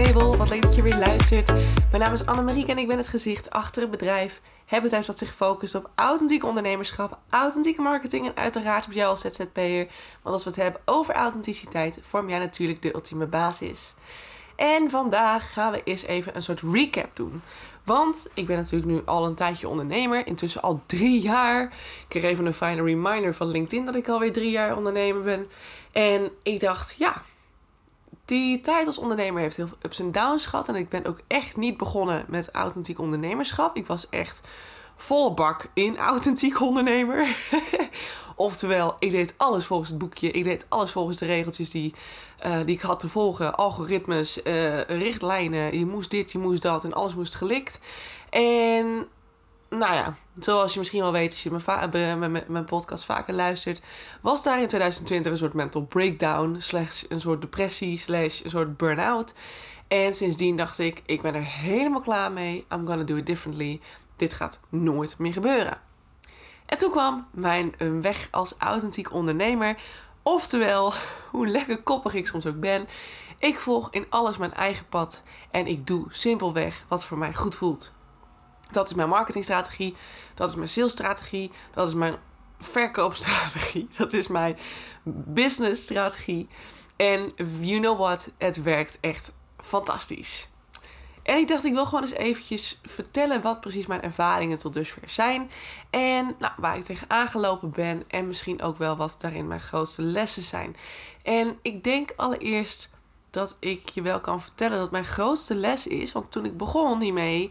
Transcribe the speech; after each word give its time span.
Wat 0.00 0.48
leuk 0.48 0.62
dat 0.62 0.74
je 0.74 0.82
weer 0.82 0.98
luistert. 0.98 1.46
Mijn 1.90 2.02
naam 2.02 2.12
is 2.12 2.26
Annemarie 2.26 2.66
en 2.66 2.78
ik 2.78 2.88
ben 2.88 2.96
het 2.96 3.08
gezicht 3.08 3.50
achter 3.50 3.82
het 3.82 3.90
bedrijf. 3.90 4.40
Bedrijf 4.82 5.06
dat 5.06 5.18
zich 5.18 5.34
focust 5.34 5.74
op 5.74 5.90
authentiek 5.94 6.44
ondernemerschap, 6.44 7.18
authentieke 7.28 7.82
marketing 7.82 8.26
en 8.26 8.36
uiteraard 8.36 8.86
op 8.86 8.92
jou 8.92 9.08
als 9.08 9.20
ZZP'er. 9.20 9.86
Want 10.22 10.34
als 10.34 10.44
we 10.44 10.50
het 10.50 10.58
hebben 10.58 10.80
over 10.84 11.14
authenticiteit, 11.14 11.98
vorm 12.02 12.28
jij 12.28 12.38
natuurlijk 12.38 12.82
de 12.82 12.94
ultieme 12.94 13.26
basis. 13.26 13.94
En 14.56 14.90
vandaag 14.90 15.52
gaan 15.52 15.72
we 15.72 15.82
eens 15.84 16.06
even 16.06 16.36
een 16.36 16.42
soort 16.42 16.60
recap 16.60 17.16
doen. 17.16 17.42
Want 17.84 18.28
ik 18.34 18.46
ben 18.46 18.56
natuurlijk 18.56 18.90
nu 18.90 19.02
al 19.04 19.26
een 19.26 19.34
tijdje 19.34 19.68
ondernemer. 19.68 20.26
Intussen 20.26 20.62
al 20.62 20.82
drie 20.86 21.20
jaar. 21.20 21.62
Ik 21.62 22.04
kreeg 22.08 22.22
even 22.22 22.46
een 22.46 22.54
fijne 22.54 22.82
reminder 22.82 23.34
van 23.34 23.46
LinkedIn 23.46 23.84
dat 23.84 23.94
ik 23.94 24.08
alweer 24.08 24.32
drie 24.32 24.50
jaar 24.50 24.76
ondernemer 24.76 25.22
ben. 25.22 25.48
En 25.92 26.30
ik 26.42 26.60
dacht, 26.60 26.94
ja, 26.98 27.22
die 28.30 28.60
tijd 28.60 28.86
als 28.86 28.98
ondernemer 28.98 29.42
heeft 29.42 29.56
heel 29.56 29.68
veel 29.68 29.76
ups 29.82 29.98
en 29.98 30.12
downs 30.12 30.46
gehad. 30.46 30.68
En 30.68 30.74
ik 30.74 30.88
ben 30.88 31.06
ook 31.06 31.20
echt 31.26 31.56
niet 31.56 31.76
begonnen 31.76 32.24
met 32.28 32.50
authentiek 32.50 32.98
ondernemerschap. 32.98 33.76
Ik 33.76 33.86
was 33.86 34.08
echt 34.08 34.40
volle 34.96 35.34
bak 35.34 35.70
in 35.74 35.98
authentiek 35.98 36.60
ondernemer. 36.60 37.26
Oftewel, 38.36 38.96
ik 38.98 39.10
deed 39.10 39.34
alles 39.36 39.64
volgens 39.64 39.90
het 39.90 39.98
boekje. 39.98 40.30
Ik 40.30 40.44
deed 40.44 40.66
alles 40.68 40.90
volgens 40.90 41.18
de 41.18 41.26
regeltjes 41.26 41.70
die, 41.70 41.94
uh, 42.46 42.56
die 42.64 42.74
ik 42.74 42.80
had 42.80 43.00
te 43.00 43.08
volgen. 43.08 43.56
Algoritmes, 43.56 44.44
uh, 44.44 44.80
richtlijnen. 44.80 45.78
Je 45.78 45.86
moest 45.86 46.10
dit, 46.10 46.32
je 46.32 46.38
moest 46.38 46.62
dat. 46.62 46.84
En 46.84 46.92
alles 46.92 47.14
moest 47.14 47.34
gelikt. 47.34 47.80
En 48.30 49.08
nou 49.70 49.94
ja, 49.94 50.16
zoals 50.38 50.72
je 50.72 50.78
misschien 50.78 51.00
wel 51.00 51.12
weet 51.12 51.30
als 51.30 51.42
je 51.42 51.50
mijn, 51.50 52.18
mijn, 52.18 52.44
mijn 52.48 52.64
podcast 52.64 53.04
vaker 53.04 53.34
luistert, 53.34 53.82
was 54.20 54.42
daar 54.42 54.60
in 54.60 54.66
2020 54.66 55.32
een 55.32 55.38
soort 55.38 55.52
mental 55.52 55.82
breakdown, 55.82 56.56
slash 56.58 57.04
een 57.08 57.20
soort 57.20 57.40
depressie, 57.40 57.96
slash 57.96 58.44
een 58.44 58.50
soort 58.50 58.76
burn-out. 58.76 59.34
En 59.88 60.14
sindsdien 60.14 60.56
dacht 60.56 60.78
ik, 60.78 61.02
ik 61.06 61.22
ben 61.22 61.34
er 61.34 61.44
helemaal 61.44 62.00
klaar 62.00 62.32
mee. 62.32 62.66
I'm 62.72 62.86
gonna 62.86 63.02
do 63.02 63.16
it 63.16 63.26
differently. 63.26 63.80
Dit 64.16 64.34
gaat 64.34 64.60
nooit 64.68 65.18
meer 65.18 65.32
gebeuren. 65.32 65.80
En 66.66 66.78
toen 66.78 66.90
kwam 66.90 67.26
mijn 67.32 67.74
weg 68.00 68.28
als 68.30 68.54
authentiek 68.58 69.12
ondernemer. 69.12 69.76
Oftewel, 70.22 70.92
hoe 71.30 71.46
lekker 71.46 71.82
koppig 71.82 72.14
ik 72.14 72.26
soms 72.26 72.46
ook 72.46 72.60
ben. 72.60 72.88
Ik 73.38 73.60
volg 73.60 73.88
in 73.90 74.06
alles 74.08 74.38
mijn 74.38 74.54
eigen 74.54 74.86
pad 74.88 75.22
en 75.50 75.66
ik 75.66 75.86
doe 75.86 76.06
simpelweg 76.08 76.84
wat 76.88 77.04
voor 77.04 77.18
mij 77.18 77.34
goed 77.34 77.56
voelt. 77.56 77.92
Dat 78.72 78.86
is 78.86 78.94
mijn 78.94 79.08
marketingstrategie, 79.08 79.94
dat 80.34 80.48
is 80.48 80.54
mijn 80.54 80.68
salesstrategie, 80.68 81.50
dat 81.74 81.88
is 81.88 81.94
mijn 81.94 82.16
verkoopstrategie, 82.58 83.88
dat 83.98 84.12
is 84.12 84.26
mijn 84.26 84.58
businessstrategie. 85.04 86.48
En 86.96 87.32
you 87.60 87.80
know 87.80 87.98
what, 87.98 88.32
het 88.38 88.62
werkt 88.62 88.98
echt 89.00 89.32
fantastisch. 89.58 90.48
En 91.22 91.38
ik 91.38 91.48
dacht, 91.48 91.64
ik 91.64 91.72
wil 91.72 91.84
gewoon 91.84 92.02
eens 92.02 92.12
eventjes 92.12 92.80
vertellen 92.82 93.42
wat 93.42 93.60
precies 93.60 93.86
mijn 93.86 94.02
ervaringen 94.02 94.58
tot 94.58 94.74
dusver 94.74 95.02
zijn. 95.06 95.50
En 95.90 96.34
nou, 96.38 96.52
waar 96.56 96.76
ik 96.76 96.84
tegen 96.84 97.10
aangelopen 97.10 97.70
ben. 97.70 98.02
En 98.08 98.26
misschien 98.26 98.62
ook 98.62 98.76
wel 98.76 98.96
wat 98.96 99.16
daarin 99.18 99.46
mijn 99.46 99.60
grootste 99.60 100.02
lessen 100.02 100.42
zijn. 100.42 100.76
En 101.22 101.58
ik 101.62 101.84
denk 101.84 102.12
allereerst 102.16 102.90
dat 103.30 103.56
ik 103.58 103.88
je 103.88 104.02
wel 104.02 104.20
kan 104.20 104.42
vertellen 104.42 104.78
dat 104.78 104.90
mijn 104.90 105.04
grootste 105.04 105.54
les 105.54 105.86
is. 105.86 106.12
Want 106.12 106.32
toen 106.32 106.44
ik 106.44 106.56
begon 106.56 107.00
hiermee, 107.00 107.50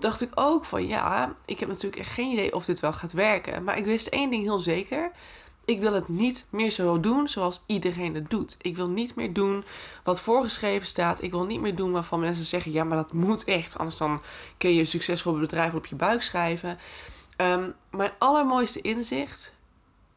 dacht 0.00 0.20
ik 0.20 0.30
ook 0.34 0.64
van 0.64 0.86
ja, 0.86 1.34
ik 1.44 1.60
heb 1.60 1.68
natuurlijk 1.68 2.02
echt 2.02 2.10
geen 2.10 2.32
idee 2.32 2.54
of 2.54 2.64
dit 2.64 2.80
wel 2.80 2.92
gaat 2.92 3.12
werken. 3.12 3.64
Maar 3.64 3.78
ik 3.78 3.84
wist 3.84 4.06
één 4.06 4.30
ding 4.30 4.42
heel 4.42 4.58
zeker. 4.58 5.10
Ik 5.64 5.80
wil 5.80 5.92
het 5.92 6.08
niet 6.08 6.46
meer 6.50 6.70
zo 6.70 7.00
doen 7.00 7.28
zoals 7.28 7.62
iedereen 7.66 8.14
het 8.14 8.30
doet. 8.30 8.56
Ik 8.60 8.76
wil 8.76 8.88
niet 8.88 9.14
meer 9.14 9.32
doen 9.32 9.64
wat 10.04 10.20
voorgeschreven 10.20 10.86
staat. 10.86 11.22
Ik 11.22 11.30
wil 11.30 11.44
niet 11.44 11.60
meer 11.60 11.74
doen 11.74 11.92
waarvan 11.92 12.20
mensen 12.20 12.44
zeggen: 12.44 12.72
ja, 12.72 12.84
maar 12.84 12.96
dat 12.96 13.12
moet 13.12 13.44
echt. 13.44 13.78
Anders 13.78 13.96
dan 13.96 14.22
kun 14.58 14.74
je 14.74 14.80
een 14.80 14.86
succesvol 14.86 15.38
bedrijf 15.38 15.74
op 15.74 15.86
je 15.86 15.94
buik 15.94 16.22
schrijven. 16.22 16.78
Um, 17.36 17.74
mijn 17.90 18.10
allermooiste 18.18 18.80
inzicht 18.80 19.52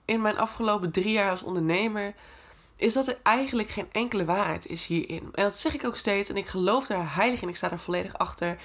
in 0.05 0.21
mijn 0.21 0.37
afgelopen 0.37 0.91
drie 0.91 1.11
jaar 1.11 1.29
als 1.29 1.43
ondernemer 1.43 2.13
is 2.75 2.93
dat 2.93 3.07
er 3.07 3.17
eigenlijk 3.23 3.69
geen 3.69 3.87
enkele 3.91 4.25
waarheid 4.25 4.67
is 4.67 4.85
hierin. 4.85 5.29
En 5.33 5.43
dat 5.43 5.55
zeg 5.55 5.73
ik 5.73 5.85
ook 5.85 5.95
steeds 5.95 6.29
en 6.29 6.37
ik 6.37 6.47
geloof 6.47 6.85
daar 6.85 7.15
heilig 7.15 7.41
in. 7.41 7.49
Ik 7.49 7.55
sta 7.55 7.69
daar 7.69 7.79
volledig 7.79 8.17
achter. 8.17 8.57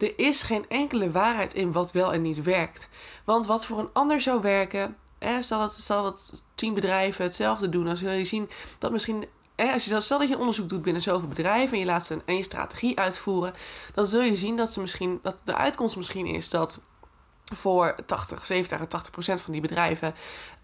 Er 0.00 0.18
is 0.18 0.42
geen 0.42 0.64
enkele 0.68 1.10
waarheid 1.10 1.54
in 1.54 1.72
wat 1.72 1.92
wel 1.92 2.12
en 2.12 2.22
niet 2.22 2.42
werkt. 2.42 2.88
Want 3.24 3.46
wat 3.46 3.66
voor 3.66 3.78
een 3.78 3.90
ander 3.92 4.20
zou 4.20 4.40
werken, 4.40 4.96
hè, 5.18 5.38
dat, 5.48 5.72
stel 5.72 6.02
dat 6.02 6.42
tien 6.54 6.74
bedrijven 6.74 7.24
hetzelfde 7.24 7.68
doen, 7.68 7.96
zul 7.96 8.10
je 8.10 8.24
zien 8.24 8.50
dat 8.78 8.92
misschien 8.92 9.24
als 9.68 9.84
je 9.84 9.90
dat, 9.90 10.08
je 10.08 10.16
een 10.16 10.38
onderzoek 10.38 10.68
doet 10.68 10.82
binnen 10.82 11.02
zoveel 11.02 11.28
bedrijven 11.28 11.72
en 11.72 11.78
je 11.78 11.84
laat 11.84 12.04
ze 12.04 12.14
een 12.14 12.22
één 12.24 12.42
strategie 12.42 12.98
uitvoeren, 12.98 13.54
dan 13.94 14.06
zul 14.06 14.20
je 14.20 14.36
zien 14.36 14.56
dat, 14.56 14.70
ze 14.72 14.80
misschien, 14.80 15.18
dat 15.22 15.40
de 15.44 15.54
uitkomst 15.54 15.96
misschien 15.96 16.26
is 16.26 16.48
dat 16.48 16.82
voor 17.54 17.94
80, 18.06 18.46
70 18.46 18.86
80 18.86 19.10
procent 19.10 19.40
van 19.40 19.52
die 19.52 19.62
bedrijven 19.62 20.14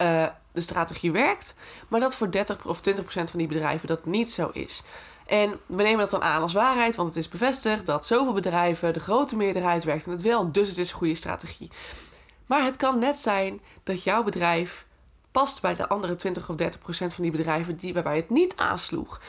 uh, 0.03 0.27
de 0.53 0.61
strategie 0.61 1.13
werkt, 1.13 1.55
maar 1.89 2.01
dat 2.01 2.17
voor 2.17 2.31
30 2.31 2.67
of 2.67 2.81
20 2.81 3.05
procent 3.05 3.31
van 3.31 3.39
die 3.39 3.49
bedrijven 3.49 3.89
dat 3.89 4.07
niet 4.07 4.31
zo 4.31 4.51
is. 4.53 4.83
En 5.27 5.61
we 5.67 5.83
nemen 5.83 5.99
dat 5.99 6.11
dan 6.11 6.23
aan 6.23 6.43
als 6.43 6.53
waarheid, 6.53 6.97
want 6.97 7.09
het 7.09 7.19
is 7.19 7.29
bevestigd 7.29 7.87
dat 7.87 8.07
zoveel 8.07 8.33
bedrijven, 8.33 8.93
de 8.93 9.01
grote 9.01 9.37
meerderheid 9.37 9.85
werkt 9.85 10.07
en 10.07 10.13
het 10.13 10.23
wel, 10.23 10.53
dus 10.53 10.69
het 10.69 10.79
is 10.79 10.91
een 10.91 10.97
goede 10.97 11.15
strategie. 11.15 11.71
Maar 12.47 12.65
het 12.65 12.77
kan 12.77 12.99
net 12.99 13.19
zijn 13.19 13.61
dat 13.83 14.03
jouw 14.03 14.23
bedrijf 14.23 14.87
past 15.31 15.63
bij 15.63 15.75
de 15.75 15.89
andere 15.89 16.15
20 16.15 16.49
of 16.49 16.57
30 16.57 16.81
procent 16.81 17.15
van 17.15 17.23
die 17.23 17.33
bedrijven 17.33 17.77
die, 17.77 17.95
waarbij 17.95 18.17
het 18.17 18.31
niet 18.31 18.57
aansloeg. 18.57 19.21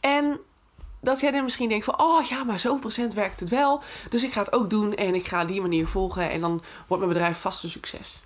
En 0.00 0.40
dat 1.00 1.20
jij 1.20 1.30
dan 1.30 1.44
misschien 1.44 1.68
denkt 1.68 1.84
van, 1.84 2.00
oh 2.00 2.22
ja, 2.22 2.44
maar 2.44 2.58
zoveel 2.58 2.80
procent 2.80 3.14
werkt 3.14 3.40
het 3.40 3.48
wel. 3.48 3.82
Dus 4.10 4.22
ik 4.22 4.32
ga 4.32 4.40
het 4.40 4.52
ook 4.52 4.70
doen 4.70 4.94
en 4.94 5.14
ik 5.14 5.26
ga 5.26 5.44
die 5.44 5.60
manier 5.60 5.86
volgen 5.86 6.30
en 6.30 6.40
dan 6.40 6.62
wordt 6.86 7.02
mijn 7.02 7.14
bedrijf 7.14 7.40
vast 7.40 7.62
een 7.62 7.70
succes. 7.70 8.22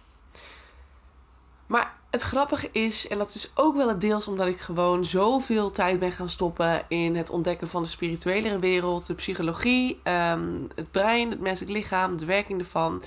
Maar 1.67 1.98
het 2.11 2.23
grappige 2.23 2.69
is, 2.73 3.09
en 3.09 3.19
dat 3.19 3.35
is 3.35 3.51
ook 3.55 3.77
wel 3.77 3.89
het 3.89 4.01
deels 4.01 4.29
omdat 4.29 4.47
ik 4.47 4.59
gewoon 4.59 5.05
zoveel 5.05 5.71
tijd 5.71 5.99
ben 5.99 6.13
gaan 6.13 6.29
stoppen 6.29 6.83
in 6.89 7.17
het 7.17 7.31
ontdekken 7.31 7.69
van 7.69 7.83
de 7.83 7.89
spirituele 7.89 8.59
wereld, 8.59 9.07
de 9.07 9.15
psychologie, 9.15 10.01
ehm, 10.03 10.49
het 10.75 10.91
brein, 10.91 11.31
het 11.31 11.41
menselijk 11.41 11.77
lichaam, 11.77 12.17
de 12.17 12.25
werking 12.25 12.59
ervan. 12.59 13.03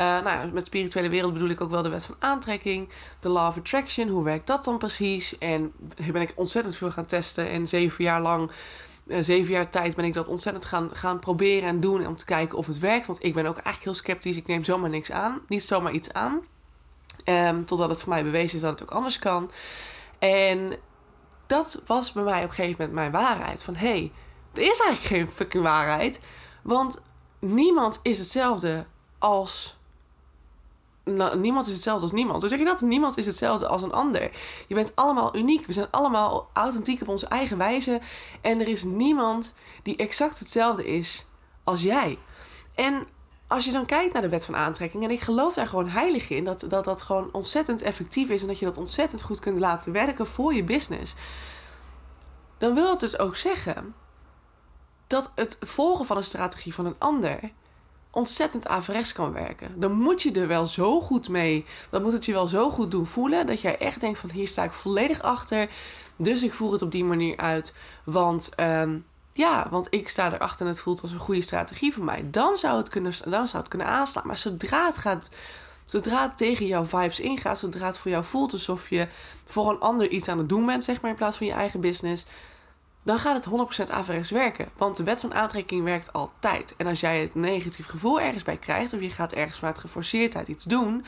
Uh, 0.00 0.22
nou, 0.22 0.52
met 0.52 0.66
spirituele 0.66 1.08
wereld 1.08 1.32
bedoel 1.32 1.48
ik 1.48 1.60
ook 1.60 1.70
wel 1.70 1.82
de 1.82 1.88
wet 1.88 2.06
van 2.06 2.14
aantrekking, 2.18 2.88
de 3.20 3.28
law 3.28 3.48
of 3.48 3.56
attraction, 3.56 4.08
hoe 4.08 4.24
werkt 4.24 4.46
dat 4.46 4.64
dan 4.64 4.78
precies? 4.78 5.38
En 5.38 5.72
hier 5.96 6.12
ben 6.12 6.22
ik 6.22 6.32
ontzettend 6.34 6.76
veel 6.76 6.90
gaan 6.90 7.04
testen 7.04 7.48
en 7.48 7.68
zeven 7.68 8.04
jaar 8.04 8.20
lang 8.20 8.50
uh, 9.06 9.18
zeven 9.20 9.52
jaar 9.52 9.70
tijd 9.70 9.96
ben 9.96 10.04
ik 10.04 10.14
dat 10.14 10.28
ontzettend 10.28 10.64
gaan, 10.64 10.90
gaan 10.92 11.18
proberen 11.18 11.68
en 11.68 11.80
doen 11.80 12.06
om 12.06 12.16
te 12.16 12.24
kijken 12.24 12.58
of 12.58 12.66
het 12.66 12.78
werkt. 12.78 13.06
Want 13.06 13.24
ik 13.24 13.34
ben 13.34 13.46
ook 13.46 13.56
eigenlijk 13.56 13.84
heel 13.84 13.94
sceptisch. 13.94 14.36
Ik 14.36 14.46
neem 14.46 14.64
zomaar 14.64 14.90
niks 14.90 15.12
aan. 15.12 15.40
Niet 15.48 15.62
zomaar 15.62 15.92
iets 15.92 16.12
aan. 16.12 16.42
Um, 17.24 17.66
totdat 17.66 17.88
het 17.88 18.00
voor 18.00 18.12
mij 18.12 18.24
bewezen 18.24 18.56
is 18.56 18.60
dat 18.60 18.70
het 18.70 18.82
ook 18.82 18.96
anders 18.96 19.18
kan. 19.18 19.50
En 20.18 20.76
dat 21.46 21.82
was 21.86 22.12
bij 22.12 22.22
mij 22.22 22.42
op 22.42 22.48
een 22.48 22.54
gegeven 22.54 22.76
moment 22.78 22.92
mijn 22.92 23.24
waarheid. 23.24 23.62
Van 23.62 23.74
hé, 23.74 23.88
hey, 23.88 24.12
er 24.54 24.62
is 24.62 24.80
eigenlijk 24.80 25.02
geen 25.02 25.30
fucking 25.30 25.62
waarheid. 25.62 26.20
Want 26.62 27.02
niemand 27.38 28.00
is 28.02 28.18
hetzelfde 28.18 28.86
als. 29.18 29.76
Niemand 31.34 31.66
is 31.66 31.72
hetzelfde 31.72 32.02
als 32.02 32.12
niemand. 32.12 32.40
Hoe 32.40 32.48
zeg 32.48 32.58
je 32.58 32.64
dat? 32.64 32.80
Niemand 32.80 33.16
is 33.16 33.26
hetzelfde 33.26 33.66
als 33.66 33.82
een 33.82 33.92
ander. 33.92 34.30
Je 34.68 34.74
bent 34.74 34.92
allemaal 34.96 35.36
uniek. 35.36 35.66
We 35.66 35.72
zijn 35.72 35.90
allemaal 35.90 36.50
authentiek 36.52 37.00
op 37.00 37.08
onze 37.08 37.26
eigen 37.26 37.58
wijze. 37.58 38.00
En 38.40 38.60
er 38.60 38.68
is 38.68 38.84
niemand 38.84 39.54
die 39.82 39.96
exact 39.96 40.38
hetzelfde 40.38 40.86
is 40.86 41.26
als 41.64 41.82
jij. 41.82 42.18
En 42.74 43.06
als 43.54 43.64
je 43.64 43.72
dan 43.72 43.86
kijkt 43.86 44.12
naar 44.12 44.22
de 44.22 44.28
wet 44.28 44.44
van 44.44 44.56
aantrekking, 44.56 45.04
en 45.04 45.10
ik 45.10 45.20
geloof 45.20 45.54
daar 45.54 45.66
gewoon 45.66 45.88
heilig 45.88 46.30
in, 46.30 46.44
dat, 46.44 46.64
dat 46.68 46.84
dat 46.84 47.02
gewoon 47.02 47.28
ontzettend 47.32 47.82
effectief 47.82 48.28
is 48.28 48.40
en 48.42 48.48
dat 48.48 48.58
je 48.58 48.64
dat 48.64 48.76
ontzettend 48.76 49.22
goed 49.22 49.40
kunt 49.40 49.58
laten 49.58 49.92
werken 49.92 50.26
voor 50.26 50.54
je 50.54 50.64
business, 50.64 51.14
dan 52.58 52.74
wil 52.74 52.86
dat 52.86 53.00
dus 53.00 53.18
ook 53.18 53.36
zeggen 53.36 53.94
dat 55.06 55.32
het 55.34 55.56
volgen 55.60 56.04
van 56.04 56.16
een 56.16 56.22
strategie 56.22 56.74
van 56.74 56.86
een 56.86 56.98
ander 56.98 57.40
ontzettend 58.10 58.66
averechts 58.66 59.12
kan 59.12 59.32
werken. 59.32 59.80
Dan 59.80 59.92
moet 59.92 60.22
je 60.22 60.32
er 60.32 60.48
wel 60.48 60.66
zo 60.66 61.00
goed 61.00 61.28
mee, 61.28 61.64
dan 61.90 62.02
moet 62.02 62.12
het 62.12 62.24
je 62.24 62.32
wel 62.32 62.46
zo 62.46 62.70
goed 62.70 62.90
doen 62.90 63.06
voelen 63.06 63.46
dat 63.46 63.60
jij 63.60 63.78
echt 63.78 64.00
denkt 64.00 64.18
van 64.18 64.30
hier 64.30 64.48
sta 64.48 64.64
ik 64.64 64.72
volledig 64.72 65.22
achter, 65.22 65.68
dus 66.16 66.42
ik 66.42 66.54
voer 66.54 66.72
het 66.72 66.82
op 66.82 66.90
die 66.90 67.04
manier 67.04 67.36
uit, 67.36 67.72
want 68.04 68.50
um, 68.60 69.04
ja, 69.36 69.66
want 69.70 69.86
ik 69.90 70.08
sta 70.08 70.32
erachter 70.32 70.66
en 70.66 70.72
het 70.72 70.80
voelt 70.80 71.02
als 71.02 71.12
een 71.12 71.18
goede 71.18 71.42
strategie 71.42 71.92
voor 71.92 72.04
mij. 72.04 72.30
Dan 72.30 72.56
zou 72.56 72.76
het 72.76 72.88
kunnen, 72.88 73.12
dan 73.24 73.46
zou 73.46 73.62
het 73.62 73.68
kunnen 73.68 73.86
aanslaan. 73.86 74.26
Maar 74.26 74.36
zodra 74.36 74.86
het 74.86 74.98
gaat. 74.98 75.28
Zodra 75.84 76.22
het 76.22 76.36
tegen 76.36 76.66
jouw 76.66 76.84
vibes 76.84 77.20
ingaat, 77.20 77.58
zodra 77.58 77.86
het 77.86 77.98
voor 77.98 78.10
jou 78.10 78.24
voelt 78.24 78.52
alsof 78.52 78.90
je 78.90 79.08
voor 79.46 79.70
een 79.70 79.80
ander 79.80 80.08
iets 80.08 80.28
aan 80.28 80.38
het 80.38 80.48
doen 80.48 80.66
bent, 80.66 80.84
zeg 80.84 81.00
maar, 81.00 81.10
in 81.10 81.16
plaats 81.16 81.36
van 81.36 81.46
je 81.46 81.52
eigen 81.52 81.80
business, 81.80 82.24
dan 83.02 83.18
gaat 83.18 83.44
het 83.44 83.86
100% 83.88 83.90
averechts 83.90 84.30
werken. 84.30 84.68
Want 84.76 84.96
de 84.96 85.02
wet 85.02 85.20
van 85.20 85.34
aantrekking 85.34 85.84
werkt 85.84 86.12
altijd. 86.12 86.74
En 86.76 86.86
als 86.86 87.00
jij 87.00 87.20
het 87.20 87.34
negatief 87.34 87.86
gevoel 87.86 88.20
ergens 88.20 88.42
bij 88.42 88.56
krijgt, 88.56 88.92
of 88.92 89.00
je 89.00 89.10
gaat 89.10 89.32
ergens 89.32 89.58
vanuit 89.58 89.78
geforceerdheid 89.78 90.48
iets 90.48 90.64
doen, 90.64 91.04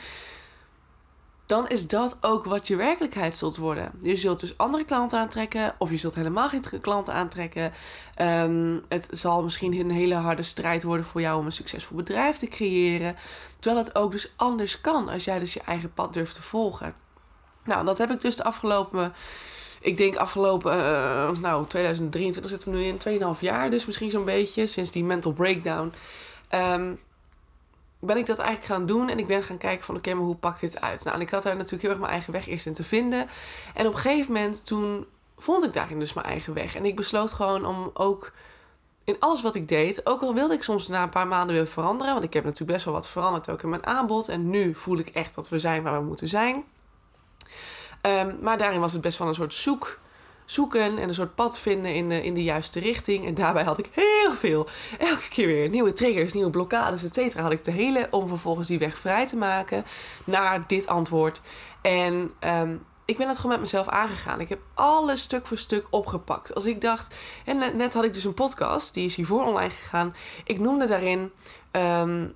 dan 1.47 1.67
is 1.67 1.87
dat 1.87 2.17
ook 2.21 2.45
wat 2.45 2.67
je 2.67 2.75
werkelijkheid 2.75 3.35
zult 3.35 3.57
worden. 3.57 3.91
Je 4.01 4.15
zult 4.15 4.39
dus 4.39 4.57
andere 4.57 4.85
klanten 4.85 5.19
aantrekken, 5.19 5.75
of 5.77 5.89
je 5.89 5.97
zult 5.97 6.15
helemaal 6.15 6.49
geen 6.49 6.81
klanten 6.81 7.13
aantrekken. 7.13 7.71
Ehm, 8.15 8.79
het 8.89 9.07
zal 9.11 9.43
misschien 9.43 9.73
een 9.73 9.91
hele 9.91 10.15
harde 10.15 10.41
strijd 10.43 10.83
worden 10.83 11.05
voor 11.05 11.21
jou 11.21 11.39
om 11.39 11.45
een 11.45 11.51
succesvol 11.51 11.97
bedrijf 11.97 12.37
te 12.37 12.47
creëren. 12.47 13.15
Terwijl 13.59 13.83
het 13.83 13.95
ook 13.95 14.11
dus 14.11 14.33
anders 14.35 14.81
kan 14.81 15.09
als 15.09 15.23
jij 15.23 15.39
dus 15.39 15.53
je 15.53 15.61
eigen 15.61 15.93
pad 15.93 16.13
durft 16.13 16.35
te 16.35 16.41
volgen. 16.41 16.93
Nou, 17.63 17.85
dat 17.85 17.97
heb 17.97 18.11
ik 18.11 18.21
dus 18.21 18.35
de 18.35 18.43
afgelopen, 18.43 19.13
ik 19.81 19.97
denk 19.97 20.15
afgelopen, 20.15 20.77
uh, 20.77 21.29
nou 21.31 21.67
2023 21.67 22.51
zitten 22.51 22.71
we 22.71 22.77
nu 22.77 22.83
in, 22.83 22.97
2,5 23.35 23.39
jaar 23.39 23.69
dus 23.69 23.85
misschien 23.85 24.09
zo'n 24.09 24.25
beetje, 24.25 24.67
sinds 24.67 24.91
die 24.91 25.03
mental 25.03 25.33
breakdown. 25.33 25.93
Um, 26.53 26.99
ben 27.99 28.17
ik 28.17 28.25
dat 28.25 28.37
eigenlijk 28.37 28.67
gaan 28.67 28.85
doen 28.85 29.09
en 29.09 29.19
ik 29.19 29.27
ben 29.27 29.43
gaan 29.43 29.57
kijken 29.57 29.85
van 29.85 29.95
oké, 29.95 30.13
maar 30.13 30.25
hoe 30.25 30.35
pakt 30.35 30.59
dit 30.59 30.81
uit? 30.81 31.03
Nou, 31.03 31.15
en 31.15 31.21
ik 31.21 31.29
had 31.29 31.43
daar 31.43 31.55
natuurlijk 31.55 31.81
heel 31.81 31.91
erg 31.91 31.99
mijn 31.99 32.11
eigen 32.11 32.33
weg 32.33 32.47
eerst 32.47 32.65
in 32.65 32.73
te 32.73 32.83
vinden. 32.83 33.27
En 33.73 33.87
op 33.87 33.93
een 33.93 33.99
gegeven 33.99 34.33
moment 34.33 34.65
toen 34.65 35.05
vond 35.37 35.63
ik 35.63 35.73
daarin 35.73 35.99
dus 35.99 36.13
mijn 36.13 36.27
eigen 36.27 36.53
weg. 36.53 36.75
En 36.75 36.85
ik 36.85 36.95
besloot 36.95 37.33
gewoon 37.33 37.65
om 37.65 37.91
ook 37.93 38.31
in 39.03 39.19
alles 39.19 39.41
wat 39.41 39.55
ik 39.55 39.67
deed, 39.67 40.05
ook 40.05 40.21
al 40.21 40.33
wilde 40.33 40.53
ik 40.53 40.63
soms 40.63 40.87
na 40.87 41.03
een 41.03 41.09
paar 41.09 41.27
maanden 41.27 41.55
weer 41.55 41.67
veranderen, 41.67 42.13
want 42.13 42.25
ik 42.25 42.33
heb 42.33 42.43
natuurlijk 42.43 42.71
best 42.71 42.85
wel 42.85 42.93
wat 42.93 43.09
veranderd 43.09 43.49
ook 43.49 43.63
in 43.63 43.69
mijn 43.69 43.85
aanbod. 43.85 44.27
En 44.27 44.49
nu 44.49 44.75
voel 44.75 44.97
ik 44.97 45.07
echt 45.07 45.35
dat 45.35 45.49
we 45.49 45.59
zijn 45.59 45.83
waar 45.83 45.99
we 45.99 46.07
moeten 46.07 46.27
zijn. 46.27 46.63
Ehm, 48.01 48.35
maar 48.41 48.57
daarin 48.57 48.79
was 48.79 48.93
het 48.93 49.01
best 49.01 49.17
wel 49.17 49.27
een 49.27 49.33
soort 49.33 49.53
zoek 49.53 49.99
zoeken 50.47 50.97
en 50.97 51.07
een 51.07 51.13
soort 51.13 51.35
pad 51.35 51.59
vinden 51.59 51.93
in 51.93 52.09
de, 52.09 52.23
in 52.23 52.33
de 52.33 52.43
juiste 52.43 52.79
richting. 52.79 53.25
En 53.25 53.33
daarbij 53.33 53.63
had 53.63 53.77
ik 53.77 53.89
heel 53.91 54.31
veel, 54.31 54.67
elke 54.99 55.27
keer 55.29 55.47
weer 55.47 55.69
nieuwe 55.69 55.93
triggers, 55.93 56.33
nieuwe 56.33 56.49
blokkades, 56.49 57.03
et 57.03 57.13
cetera. 57.13 57.41
Had 57.41 57.51
ik 57.51 57.63
te 57.63 57.71
hele 57.71 58.07
om 58.11 58.27
vervolgens 58.27 58.67
die 58.67 58.79
weg 58.79 58.97
vrij 58.97 59.27
te 59.27 59.35
maken 59.35 59.85
naar 60.23 60.67
dit 60.67 60.87
antwoord. 60.87 61.41
En 61.81 62.31
ehm, 62.39 62.75
ik 63.05 63.17
ben 63.17 63.27
dat 63.27 63.35
gewoon 63.35 63.51
met 63.51 63.59
mezelf 63.59 63.87
aangegaan. 63.87 64.39
Ik 64.39 64.49
heb 64.49 64.59
alles 64.73 65.21
stuk 65.21 65.47
voor 65.47 65.57
stuk 65.57 65.87
opgepakt. 65.89 66.55
Als 66.55 66.65
ik 66.65 66.81
dacht, 66.81 67.15
en 67.45 67.77
net, 67.77 67.93
had 67.93 68.03
ik 68.03 68.13
dus 68.13 68.23
een 68.23 68.33
podcast, 68.33 68.93
die 68.93 69.05
is 69.05 69.15
hiervoor 69.15 69.45
online 69.45 69.69
gegaan. 69.69 70.15
Ik 70.43 70.59
noemde 70.59 70.85
daarin 70.85 71.31
um, 71.71 72.35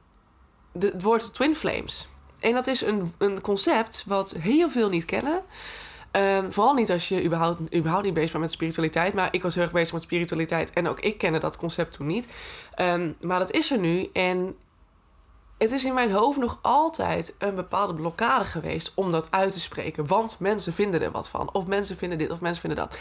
de, 0.71 0.87
het 0.87 1.01
woord 1.01 1.33
Twin 1.33 1.55
Flames. 1.55 2.09
En 2.39 2.53
dat 2.53 2.67
is 2.67 2.81
een, 2.81 3.13
een 3.17 3.41
concept 3.41 4.03
wat 4.07 4.31
heel 4.31 4.69
veel 4.69 4.89
niet 4.89 5.05
kennen. 5.05 5.43
Um, 6.11 6.53
vooral 6.53 6.73
niet 6.73 6.91
als 6.91 7.07
je 7.07 7.23
überhaupt, 7.23 7.75
überhaupt 7.75 8.05
niet 8.05 8.13
bezig 8.13 8.31
bent 8.31 8.43
met 8.43 8.51
spiritualiteit. 8.51 9.13
Maar 9.13 9.27
ik 9.31 9.43
was 9.43 9.53
heel 9.53 9.63
erg 9.63 9.71
bezig 9.71 9.93
met 9.93 10.01
spiritualiteit. 10.01 10.73
En 10.73 10.87
ook 10.87 10.99
ik 10.99 11.17
kende 11.17 11.39
dat 11.39 11.57
concept 11.57 11.93
toen 11.93 12.07
niet. 12.07 12.27
Um, 12.77 13.15
maar 13.21 13.39
dat 13.39 13.51
is 13.51 13.71
er 13.71 13.79
nu. 13.79 14.09
En 14.13 14.55
het 15.57 15.71
is 15.71 15.85
in 15.85 15.93
mijn 15.93 16.11
hoofd 16.11 16.39
nog 16.39 16.59
altijd 16.61 17.35
een 17.37 17.55
bepaalde 17.55 17.93
blokkade 17.93 18.45
geweest 18.45 18.91
om 18.95 19.11
dat 19.11 19.27
uit 19.29 19.51
te 19.51 19.59
spreken. 19.59 20.07
Want 20.07 20.39
mensen 20.39 20.73
vinden 20.73 21.01
er 21.01 21.11
wat 21.11 21.29
van. 21.29 21.53
Of 21.53 21.65
mensen 21.65 21.97
vinden 21.97 22.17
dit 22.17 22.31
of 22.31 22.41
mensen 22.41 22.61
vinden 22.61 22.79
dat. 22.79 22.97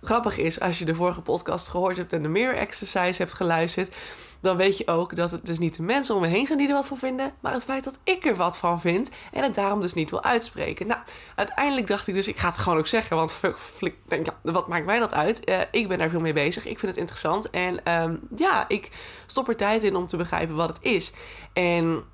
Grappig 0.00 0.38
is, 0.38 0.60
als 0.60 0.78
je 0.78 0.84
de 0.84 0.94
vorige 0.94 1.20
podcast 1.20 1.68
gehoord 1.68 1.96
hebt 1.96 2.12
en 2.12 2.22
de 2.22 2.28
Mirror 2.28 2.56
Exercise 2.56 3.22
hebt 3.22 3.34
geluisterd 3.34 3.94
dan 4.40 4.56
weet 4.56 4.78
je 4.78 4.86
ook 4.86 5.16
dat 5.16 5.30
het 5.30 5.46
dus 5.46 5.58
niet 5.58 5.76
de 5.76 5.82
mensen 5.82 6.14
om 6.14 6.20
me 6.20 6.26
heen 6.26 6.46
zijn 6.46 6.58
die 6.58 6.68
er 6.68 6.74
wat 6.74 6.88
van 6.88 6.96
vinden, 6.96 7.32
maar 7.40 7.52
het 7.52 7.64
feit 7.64 7.84
dat 7.84 7.98
ik 8.04 8.26
er 8.26 8.36
wat 8.36 8.58
van 8.58 8.80
vind 8.80 9.10
en 9.32 9.42
het 9.42 9.54
daarom 9.54 9.80
dus 9.80 9.94
niet 9.94 10.10
wil 10.10 10.22
uitspreken. 10.22 10.86
Nou, 10.86 11.00
uiteindelijk 11.34 11.86
dacht 11.86 12.06
ik 12.06 12.14
dus, 12.14 12.28
ik 12.28 12.38
ga 12.38 12.48
het 12.48 12.58
gewoon 12.58 12.78
ook 12.78 12.86
zeggen, 12.86 13.16
want 13.16 13.32
flik, 13.56 13.94
ja, 14.08 14.38
wat 14.42 14.68
maakt 14.68 14.86
mij 14.86 14.98
dat 14.98 15.14
uit? 15.14 15.48
Uh, 15.48 15.60
ik 15.70 15.88
ben 15.88 15.98
daar 15.98 16.10
veel 16.10 16.20
mee 16.20 16.32
bezig, 16.32 16.66
ik 16.66 16.78
vind 16.78 16.92
het 16.92 17.00
interessant 17.00 17.50
en 17.50 17.92
um, 17.92 18.20
ja, 18.36 18.68
ik 18.68 18.88
stop 19.26 19.48
er 19.48 19.56
tijd 19.56 19.82
in 19.82 19.96
om 19.96 20.06
te 20.06 20.16
begrijpen 20.16 20.56
wat 20.56 20.68
het 20.68 20.78
is. 20.82 21.12
En 21.52 22.04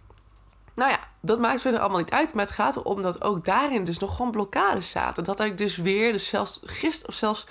nou 0.75 0.91
ja, 0.91 0.99
dat 1.21 1.39
maakt 1.39 1.61
verder 1.61 1.81
allemaal 1.81 1.99
niet 1.99 2.11
uit. 2.11 2.35
Maar 2.35 2.45
het 2.45 2.55
gaat 2.55 2.77
erom 2.77 3.03
dat 3.03 3.23
ook 3.23 3.45
daarin 3.45 3.85
dus 3.85 3.99
nog 3.99 4.17
gewoon 4.17 4.31
blokkades 4.31 4.91
zaten. 4.91 5.25
Dat 5.25 5.41
ik 5.41 5.59
dus 5.59 5.77
weer, 5.77 6.13
dus 6.13 6.29
zelfs 6.29 6.61
gisteren 6.65 7.09
of 7.09 7.15
zelfs 7.15 7.47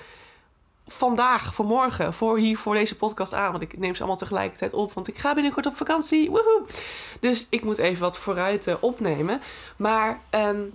vandaag, 0.87 1.53
vanmorgen, 1.53 2.13
voor 2.13 2.37
hier 2.37 2.57
voor 2.57 2.75
deze 2.75 2.95
podcast 2.95 3.33
aan. 3.33 3.51
Want 3.51 3.63
ik 3.63 3.77
neem 3.77 3.93
ze 3.93 3.99
allemaal 3.99 4.17
tegelijkertijd 4.17 4.73
op. 4.73 4.93
Want 4.93 5.07
ik 5.07 5.17
ga 5.17 5.33
binnenkort 5.33 5.65
op 5.65 5.77
vakantie. 5.77 6.29
Woehoe! 6.29 6.65
Dus 7.19 7.47
ik 7.49 7.63
moet 7.63 7.77
even 7.77 8.01
wat 8.01 8.17
vooruit 8.17 8.67
uh, 8.67 8.75
opnemen. 8.79 9.41
Maar 9.75 10.19
um, 10.31 10.73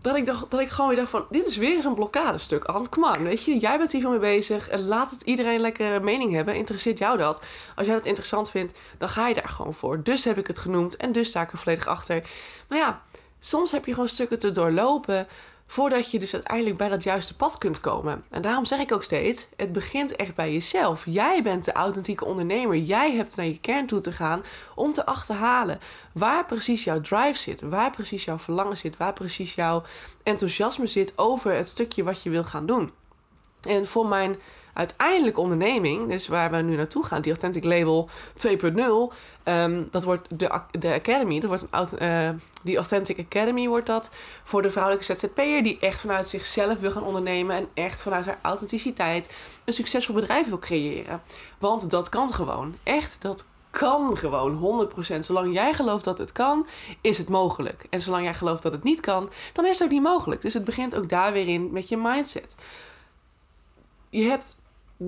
dat, 0.00 0.16
ik 0.16 0.24
dat 0.24 0.60
ik 0.60 0.68
gewoon 0.68 0.88
weer 0.88 0.98
dacht 0.98 1.10
van... 1.10 1.26
Dit 1.30 1.46
is 1.46 1.56
weer 1.56 1.82
zo'n 1.82 1.94
blokkadestuk. 1.94 2.64
Anne, 2.64 2.88
kom 2.88 3.04
aan, 3.04 3.22
weet 3.22 3.44
je. 3.44 3.58
Jij 3.58 3.78
bent 3.78 3.92
hier 3.92 4.02
van 4.02 4.10
mee 4.10 4.20
bezig. 4.20 4.68
Laat 4.78 5.10
het 5.10 5.22
iedereen 5.22 5.60
lekker 5.60 6.02
mening 6.02 6.32
hebben. 6.32 6.54
Interesseert 6.54 6.98
jou 6.98 7.18
dat? 7.18 7.42
Als 7.76 7.86
jij 7.86 7.96
dat 7.96 8.06
interessant 8.06 8.50
vindt, 8.50 8.78
dan 8.98 9.08
ga 9.08 9.28
je 9.28 9.34
daar 9.34 9.48
gewoon 9.48 9.74
voor. 9.74 10.02
Dus 10.02 10.24
heb 10.24 10.38
ik 10.38 10.46
het 10.46 10.58
genoemd. 10.58 10.96
En 10.96 11.12
dus 11.12 11.28
sta 11.28 11.42
ik 11.42 11.52
er 11.52 11.58
volledig 11.58 11.86
achter. 11.86 12.22
Maar 12.68 12.78
ja, 12.78 13.02
soms 13.38 13.72
heb 13.72 13.86
je 13.86 13.92
gewoon 13.92 14.08
stukken 14.08 14.38
te 14.38 14.50
doorlopen 14.50 15.28
voordat 15.70 16.10
je 16.10 16.18
dus 16.18 16.34
uiteindelijk 16.34 16.76
bij 16.76 16.88
dat 16.88 17.02
juiste 17.02 17.36
pad 17.36 17.58
kunt 17.58 17.80
komen. 17.80 18.24
En 18.30 18.42
daarom 18.42 18.64
zeg 18.64 18.78
ik 18.78 18.92
ook 18.92 19.02
steeds: 19.02 19.48
het 19.56 19.72
begint 19.72 20.16
echt 20.16 20.34
bij 20.34 20.52
jezelf. 20.52 21.04
Jij 21.06 21.42
bent 21.42 21.64
de 21.64 21.72
authentieke 21.72 22.24
ondernemer. 22.24 22.76
Jij 22.76 23.14
hebt 23.14 23.36
naar 23.36 23.46
je 23.46 23.60
kern 23.60 23.86
toe 23.86 24.00
te 24.00 24.12
gaan 24.12 24.42
om 24.74 24.92
te 24.92 25.06
achterhalen 25.06 25.78
waar 26.12 26.44
precies 26.44 26.84
jouw 26.84 27.00
drive 27.00 27.38
zit, 27.38 27.60
waar 27.60 27.90
precies 27.90 28.24
jouw 28.24 28.38
verlangen 28.38 28.76
zit, 28.76 28.96
waar 28.96 29.12
precies 29.12 29.54
jouw 29.54 29.82
enthousiasme 30.22 30.86
zit 30.86 31.12
over 31.18 31.54
het 31.54 31.68
stukje 31.68 32.02
wat 32.02 32.22
je 32.22 32.30
wil 32.30 32.44
gaan 32.44 32.66
doen. 32.66 32.92
En 33.60 33.86
voor 33.86 34.06
mijn 34.06 34.36
uiteindelijk 34.80 35.38
onderneming, 35.38 36.08
dus 36.08 36.28
waar 36.28 36.50
we 36.50 36.56
nu 36.56 36.76
naartoe 36.76 37.04
gaan, 37.04 37.22
die 37.22 37.32
Authentic 37.32 37.64
Label 37.64 38.08
2.0, 38.46 39.16
um, 39.44 39.88
dat 39.90 40.04
wordt 40.04 40.26
de, 40.38 40.60
de 40.70 40.92
Academy, 40.92 41.40
dat 41.40 41.48
wordt 41.48 41.66
een, 41.70 42.02
uh, 42.02 42.30
die 42.62 42.76
Authentic 42.76 43.18
Academy 43.18 43.68
wordt 43.68 43.86
dat 43.86 44.10
voor 44.44 44.62
de 44.62 44.70
vrouwelijke 44.70 45.14
ZZP'er 45.14 45.62
die 45.62 45.78
echt 45.80 46.00
vanuit 46.00 46.26
zichzelf 46.28 46.80
wil 46.80 46.90
gaan 46.90 47.02
ondernemen 47.02 47.56
en 47.56 47.68
echt 47.74 48.02
vanuit 48.02 48.26
haar 48.26 48.38
authenticiteit 48.42 49.34
een 49.64 49.72
succesvol 49.72 50.14
bedrijf 50.14 50.48
wil 50.48 50.58
creëren. 50.58 51.22
Want 51.58 51.90
dat 51.90 52.08
kan 52.08 52.32
gewoon. 52.32 52.74
Echt, 52.82 53.22
dat 53.22 53.44
kan 53.70 54.16
gewoon 54.16 54.88
100%. 55.14 55.18
Zolang 55.18 55.54
jij 55.54 55.74
gelooft 55.74 56.04
dat 56.04 56.18
het 56.18 56.32
kan, 56.32 56.66
is 57.00 57.18
het 57.18 57.28
mogelijk. 57.28 57.86
En 57.90 58.00
zolang 58.00 58.24
jij 58.24 58.34
gelooft 58.34 58.62
dat 58.62 58.72
het 58.72 58.82
niet 58.82 59.00
kan, 59.00 59.30
dan 59.52 59.66
is 59.66 59.78
het 59.78 59.82
ook 59.82 59.92
niet 59.92 60.02
mogelijk. 60.02 60.42
Dus 60.42 60.54
het 60.54 60.64
begint 60.64 60.96
ook 60.96 61.08
daar 61.08 61.32
weer 61.32 61.48
in 61.48 61.72
met 61.72 61.88
je 61.88 61.96
mindset. 61.96 62.54
Je 64.10 64.24
hebt 64.24 64.59
90% 65.02 65.06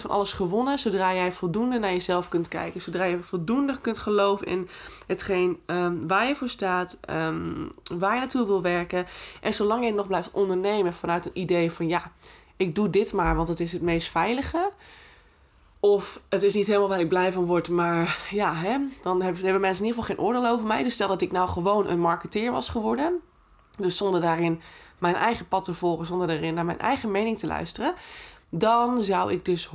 van 0.00 0.10
alles 0.10 0.32
gewonnen 0.32 0.78
zodra 0.78 1.14
jij 1.14 1.32
voldoende 1.32 1.78
naar 1.78 1.92
jezelf 1.92 2.28
kunt 2.28 2.48
kijken. 2.48 2.80
Zodra 2.80 3.04
je 3.04 3.22
voldoende 3.22 3.80
kunt 3.80 3.98
geloven 3.98 4.46
in 4.46 4.68
hetgeen 5.06 5.58
um, 5.66 6.08
waar 6.08 6.26
je 6.26 6.36
voor 6.36 6.48
staat, 6.48 6.98
um, 7.10 7.70
waar 7.98 8.14
je 8.14 8.18
naartoe 8.18 8.46
wil 8.46 8.62
werken. 8.62 9.06
En 9.40 9.54
zolang 9.54 9.84
je 9.84 9.92
nog 9.92 10.06
blijft 10.06 10.30
ondernemen 10.30 10.94
vanuit 10.94 11.26
een 11.26 11.38
idee 11.38 11.72
van 11.72 11.88
ja, 11.88 12.12
ik 12.56 12.74
doe 12.74 12.90
dit 12.90 13.12
maar, 13.12 13.36
want 13.36 13.48
het 13.48 13.60
is 13.60 13.72
het 13.72 13.82
meest 13.82 14.08
veilige. 14.08 14.70
Of 15.80 16.22
het 16.28 16.42
is 16.42 16.54
niet 16.54 16.66
helemaal 16.66 16.88
waar 16.88 17.00
ik 17.00 17.08
blij 17.08 17.32
van 17.32 17.46
word, 17.46 17.68
maar 17.68 18.18
ja, 18.30 18.54
hè, 18.54 18.78
dan 19.02 19.22
hebben 19.22 19.60
mensen 19.60 19.84
in 19.84 19.90
ieder 19.90 20.02
geval 20.02 20.16
geen 20.16 20.18
oordeel 20.18 20.46
over 20.46 20.66
mij. 20.66 20.82
Dus 20.82 20.94
stel 20.94 21.08
dat 21.08 21.22
ik 21.22 21.32
nou 21.32 21.48
gewoon 21.48 21.86
een 21.86 22.00
marketeer 22.00 22.52
was 22.52 22.68
geworden. 22.68 23.20
Dus 23.76 23.96
zonder 23.96 24.20
daarin 24.20 24.60
mijn 24.98 25.14
eigen 25.14 25.48
pad 25.48 25.64
te 25.64 25.74
volgen, 25.74 26.06
zonder 26.06 26.26
daarin 26.26 26.54
naar 26.54 26.64
mijn 26.64 26.78
eigen 26.78 27.10
mening 27.10 27.38
te 27.38 27.46
luisteren 27.46 27.94
dan 28.50 29.02
zou 29.02 29.32
ik 29.32 29.44
dus 29.44 29.68
100% 29.68 29.70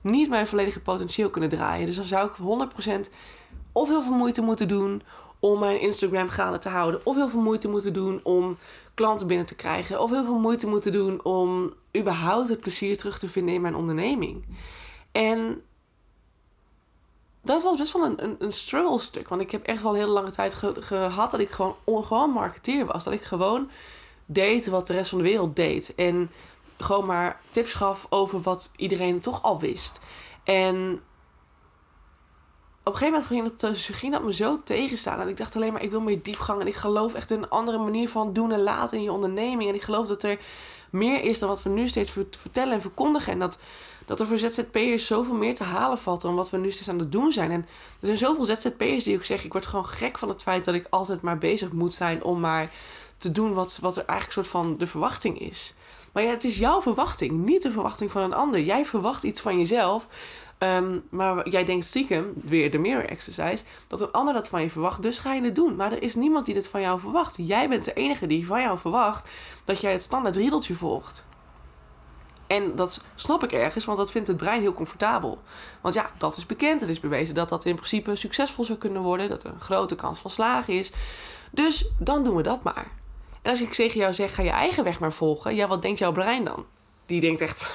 niet 0.00 0.28
mijn 0.28 0.46
volledige 0.46 0.80
potentieel 0.80 1.30
kunnen 1.30 1.50
draaien. 1.50 1.86
Dus 1.86 1.96
dan 1.96 2.04
zou 2.04 2.28
ik 2.28 2.68
100% 3.06 3.10
of 3.72 3.88
heel 3.88 4.02
veel 4.02 4.16
moeite 4.16 4.42
moeten 4.42 4.68
doen 4.68 5.02
om 5.38 5.58
mijn 5.58 5.80
Instagram 5.80 6.28
gaande 6.28 6.58
te 6.58 6.68
houden, 6.68 7.00
of 7.04 7.16
heel 7.16 7.28
veel 7.28 7.40
moeite 7.40 7.68
moeten 7.68 7.92
doen 7.92 8.20
om 8.22 8.56
klanten 8.94 9.26
binnen 9.26 9.46
te 9.46 9.54
krijgen, 9.54 10.00
of 10.00 10.10
heel 10.10 10.24
veel 10.24 10.38
moeite 10.38 10.66
moeten 10.66 10.92
doen 10.92 11.24
om 11.24 11.72
überhaupt 11.96 12.48
het 12.48 12.60
plezier 12.60 12.96
terug 12.98 13.18
te 13.18 13.28
vinden 13.28 13.54
in 13.54 13.60
mijn 13.60 13.76
onderneming. 13.76 14.44
En 15.12 15.62
dat 17.42 17.62
was 17.62 17.76
best 17.76 17.92
wel 17.92 18.04
een, 18.04 18.24
een, 18.24 18.36
een 18.38 18.52
struggle 18.52 18.98
stuk. 18.98 19.28
Want 19.28 19.40
ik 19.40 19.50
heb 19.50 19.62
echt 19.62 19.82
wel 19.82 19.92
een 19.92 19.98
hele 19.98 20.10
lange 20.10 20.30
tijd 20.30 20.54
gehad 20.54 21.30
dat 21.30 21.40
ik 21.40 21.50
gewoon, 21.50 21.76
gewoon 21.86 22.30
marketeer 22.30 22.86
was. 22.86 23.04
Dat 23.04 23.12
ik 23.12 23.22
gewoon 23.22 23.70
deed 24.26 24.66
wat 24.66 24.86
de 24.86 24.92
rest 24.92 25.10
van 25.10 25.18
de 25.18 25.24
wereld 25.24 25.56
deed. 25.56 25.94
En 25.94 26.30
gewoon 26.82 27.06
maar 27.06 27.40
tips 27.50 27.74
gaf 27.74 28.06
over 28.10 28.40
wat 28.40 28.72
iedereen 28.76 29.20
toch 29.20 29.42
al 29.42 29.60
wist. 29.60 29.98
En 30.44 31.02
op 32.84 32.92
een 32.92 32.98
gegeven 32.98 33.26
moment 33.28 33.52
ging 33.58 33.60
dat, 33.60 33.78
ging 33.78 34.12
dat 34.12 34.22
me 34.22 34.32
zo 34.32 34.60
tegenstaan. 34.64 35.20
En 35.20 35.28
ik 35.28 35.36
dacht 35.36 35.56
alleen 35.56 35.72
maar, 35.72 35.82
ik 35.82 35.90
wil 35.90 36.00
meer 36.00 36.22
diepgang. 36.22 36.60
En 36.60 36.66
ik 36.66 36.74
geloof 36.74 37.14
echt 37.14 37.30
in 37.30 37.42
een 37.42 37.48
andere 37.48 37.78
manier 37.78 38.08
van 38.08 38.32
doen 38.32 38.52
en 38.52 38.62
laten 38.62 38.96
in 38.96 39.02
je 39.02 39.12
onderneming. 39.12 39.68
En 39.68 39.74
ik 39.74 39.82
geloof 39.82 40.06
dat 40.06 40.22
er 40.22 40.38
meer 40.90 41.24
is 41.24 41.38
dan 41.38 41.48
wat 41.48 41.62
we 41.62 41.70
nu 41.70 41.88
steeds 41.88 42.10
vertellen 42.30 42.72
en 42.72 42.80
verkondigen. 42.80 43.32
En 43.32 43.38
dat, 43.38 43.58
dat 44.06 44.20
er 44.20 44.26
voor 44.26 44.38
ZZP'ers 44.38 45.06
zoveel 45.06 45.34
meer 45.34 45.54
te 45.54 45.64
halen 45.64 45.98
valt 45.98 46.20
dan 46.20 46.34
wat 46.34 46.50
we 46.50 46.56
nu 46.56 46.70
steeds 46.70 46.88
aan 46.88 46.98
het 46.98 47.12
doen 47.12 47.32
zijn. 47.32 47.50
En 47.50 47.60
er 48.00 48.06
zijn 48.06 48.18
zoveel 48.18 48.44
ZZP'ers 48.44 49.04
die 49.04 49.16
ook 49.16 49.24
zeggen, 49.24 49.46
ik 49.46 49.52
word 49.52 49.66
gewoon 49.66 49.86
gek 49.86 50.18
van 50.18 50.28
het 50.28 50.42
feit 50.42 50.64
dat 50.64 50.74
ik 50.74 50.86
altijd 50.90 51.20
maar 51.20 51.38
bezig 51.38 51.72
moet 51.72 51.94
zijn 51.94 52.22
om 52.22 52.40
maar 52.40 52.70
te 53.16 53.32
doen 53.32 53.54
wat, 53.54 53.78
wat 53.80 53.96
er 53.96 54.04
eigenlijk 54.04 54.32
soort 54.32 54.64
van 54.64 54.78
de 54.78 54.86
verwachting 54.86 55.40
is. 55.40 55.74
Maar 56.12 56.22
ja, 56.22 56.30
het 56.30 56.44
is 56.44 56.58
jouw 56.58 56.80
verwachting, 56.80 57.32
niet 57.32 57.62
de 57.62 57.70
verwachting 57.70 58.10
van 58.10 58.22
een 58.22 58.34
ander. 58.34 58.60
Jij 58.60 58.84
verwacht 58.84 59.22
iets 59.22 59.40
van 59.40 59.58
jezelf. 59.58 60.08
Ehm, 60.58 60.98
maar 61.10 61.48
jij 61.48 61.64
denkt 61.64 61.86
stiekem, 61.86 62.32
weer 62.34 62.70
de 62.70 62.78
mirror 62.78 63.08
exercise, 63.08 63.64
dat 63.88 64.00
een 64.00 64.10
ander 64.10 64.34
dat 64.34 64.48
van 64.48 64.62
je 64.62 64.70
verwacht. 64.70 65.02
Dus 65.02 65.18
ga 65.18 65.34
je 65.34 65.42
het 65.42 65.54
doen. 65.54 65.76
Maar 65.76 65.92
er 65.92 66.02
is 66.02 66.14
niemand 66.14 66.44
die 66.44 66.54
dit 66.54 66.68
van 66.68 66.80
jou 66.80 67.00
verwacht. 67.00 67.36
Jij 67.36 67.68
bent 67.68 67.84
de 67.84 67.92
enige 67.92 68.26
die 68.26 68.46
van 68.46 68.60
jou 68.60 68.78
verwacht 68.78 69.30
dat 69.64 69.80
jij 69.80 69.92
het 69.92 70.02
standaard 70.02 70.36
riedeltje 70.36 70.74
volgt. 70.74 71.24
En 72.46 72.76
dat 72.76 73.04
snap 73.14 73.44
ik 73.44 73.52
ergens, 73.52 73.84
want 73.84 73.98
dat 73.98 74.10
vindt 74.10 74.28
het 74.28 74.36
brein 74.36 74.60
heel 74.60 74.72
comfortabel. 74.72 75.38
Want 75.80 75.94
ja, 75.94 76.10
dat 76.18 76.36
is 76.36 76.46
bekend. 76.46 76.80
Het 76.80 76.90
is 76.90 77.00
bewezen 77.00 77.34
dat 77.34 77.48
dat 77.48 77.64
in 77.64 77.74
principe 77.74 78.16
succesvol 78.16 78.64
zou 78.64 78.78
kunnen 78.78 79.02
worden. 79.02 79.28
Dat 79.28 79.44
er 79.44 79.52
een 79.52 79.60
grote 79.60 79.94
kans 79.94 80.18
van 80.18 80.30
slagen 80.30 80.74
is. 80.74 80.92
Dus 81.50 81.90
dan 81.98 82.24
doen 82.24 82.36
we 82.36 82.42
dat 82.42 82.62
maar. 82.62 82.90
En 83.42 83.50
als 83.50 83.60
ik 83.60 83.72
tegen 83.72 84.00
jou 84.00 84.12
zeg, 84.12 84.34
ga 84.34 84.42
je 84.42 84.50
eigen 84.50 84.84
weg 84.84 85.00
maar 85.00 85.12
volgen. 85.12 85.54
Ja, 85.54 85.68
wat 85.68 85.82
denkt 85.82 85.98
jouw 85.98 86.12
brein 86.12 86.44
dan? 86.44 86.66
Die 87.06 87.20
denkt 87.20 87.40
echt, 87.40 87.70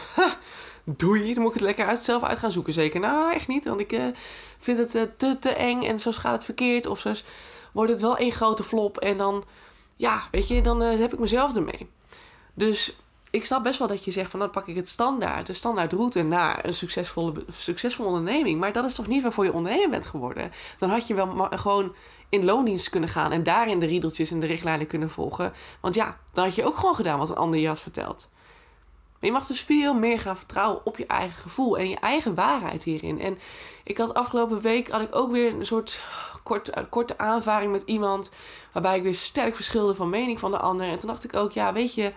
doei, 0.83 1.33
dan 1.33 1.41
moet 1.41 1.51
ik 1.51 1.57
het 1.59 1.67
lekker 1.67 1.85
uit, 1.85 1.99
zelf 1.99 2.23
uit 2.23 2.39
gaan 2.39 2.51
zoeken. 2.51 2.73
Zeker, 2.73 2.99
nou 2.99 3.33
echt 3.33 3.47
niet, 3.47 3.65
want 3.65 3.79
ik 3.79 3.91
uh, 3.91 4.05
vind 4.59 4.77
het 4.77 4.95
uh, 4.95 5.01
te, 5.17 5.37
te 5.39 5.49
eng 5.49 5.83
en 5.83 5.99
zo 5.99 6.11
gaat 6.11 6.33
het 6.33 6.45
verkeerd. 6.45 6.87
Of 6.87 6.99
zo 6.99 7.13
wordt 7.71 7.91
het 7.91 8.01
wel 8.01 8.17
één 8.17 8.31
grote 8.31 8.63
flop 8.63 8.97
en 8.97 9.17
dan, 9.17 9.43
ja, 9.95 10.27
weet 10.31 10.47
je, 10.47 10.61
dan 10.61 10.83
uh, 10.83 10.99
heb 10.99 11.13
ik 11.13 11.19
mezelf 11.19 11.55
ermee. 11.55 11.89
Dus 12.53 12.95
ik 13.31 13.45
snap 13.45 13.63
best 13.63 13.79
wel 13.79 13.87
dat 13.87 14.05
je 14.05 14.11
zegt 14.11 14.31
van 14.31 14.39
dan 14.39 14.49
pak 14.49 14.67
ik 14.67 14.75
het 14.75 14.89
standaard, 14.89 15.47
de 15.47 15.53
standaard 15.53 15.93
route 15.93 16.23
naar 16.23 16.65
een 16.65 16.73
succesvolle, 16.73 17.33
succesvolle 17.51 18.09
onderneming. 18.09 18.59
Maar 18.59 18.71
dat 18.71 18.85
is 18.85 18.95
toch 18.95 19.07
niet 19.07 19.23
waarvoor 19.23 19.45
je 19.45 19.53
ondernemer 19.53 19.89
bent 19.89 20.05
geworden? 20.05 20.51
Dan 20.79 20.89
had 20.89 21.07
je 21.07 21.13
wel 21.13 21.47
gewoon 21.51 21.95
in 22.29 22.45
loondienst 22.45 22.89
kunnen 22.89 23.09
gaan 23.09 23.31
en 23.31 23.43
daarin 23.43 23.79
de 23.79 23.85
riedeltjes 23.85 24.31
en 24.31 24.39
de 24.39 24.47
richtlijnen 24.47 24.87
kunnen 24.87 25.09
volgen. 25.09 25.53
Want 25.81 25.95
ja, 25.95 26.17
dan 26.33 26.43
had 26.43 26.55
je 26.55 26.65
ook 26.65 26.77
gewoon 26.77 26.95
gedaan 26.95 27.19
wat 27.19 27.29
een 27.29 27.35
ander 27.35 27.59
je 27.59 27.67
had 27.67 27.79
verteld. 27.79 28.29
Je 29.19 29.31
mag 29.31 29.47
dus 29.47 29.61
veel 29.61 29.93
meer 29.93 30.19
gaan 30.19 30.37
vertrouwen 30.37 30.85
op 30.85 30.97
je 30.97 31.05
eigen 31.05 31.41
gevoel 31.41 31.77
en 31.77 31.89
je 31.89 31.99
eigen 31.99 32.35
waarheid 32.35 32.83
hierin. 32.83 33.19
En 33.19 33.37
ik 33.83 33.97
had 33.97 34.13
afgelopen 34.13 34.61
week 34.61 34.89
had 34.89 35.01
ik 35.01 35.15
ook 35.15 35.31
weer 35.31 35.53
een 35.53 35.65
soort 35.65 36.03
kort, 36.43 36.77
uh, 36.77 36.83
korte 36.89 37.17
aanvaring 37.17 37.71
met 37.71 37.83
iemand. 37.85 38.31
Waarbij 38.71 38.97
ik 38.97 39.03
weer 39.03 39.15
sterk 39.15 39.55
verschilde 39.55 39.95
van 39.95 40.09
mening 40.09 40.39
van 40.39 40.51
de 40.51 40.57
ander. 40.57 40.87
En 40.87 40.99
toen 40.99 41.09
dacht 41.09 41.23
ik 41.23 41.35
ook, 41.35 41.51
ja, 41.51 41.73
weet 41.73 41.93
je, 41.93 42.13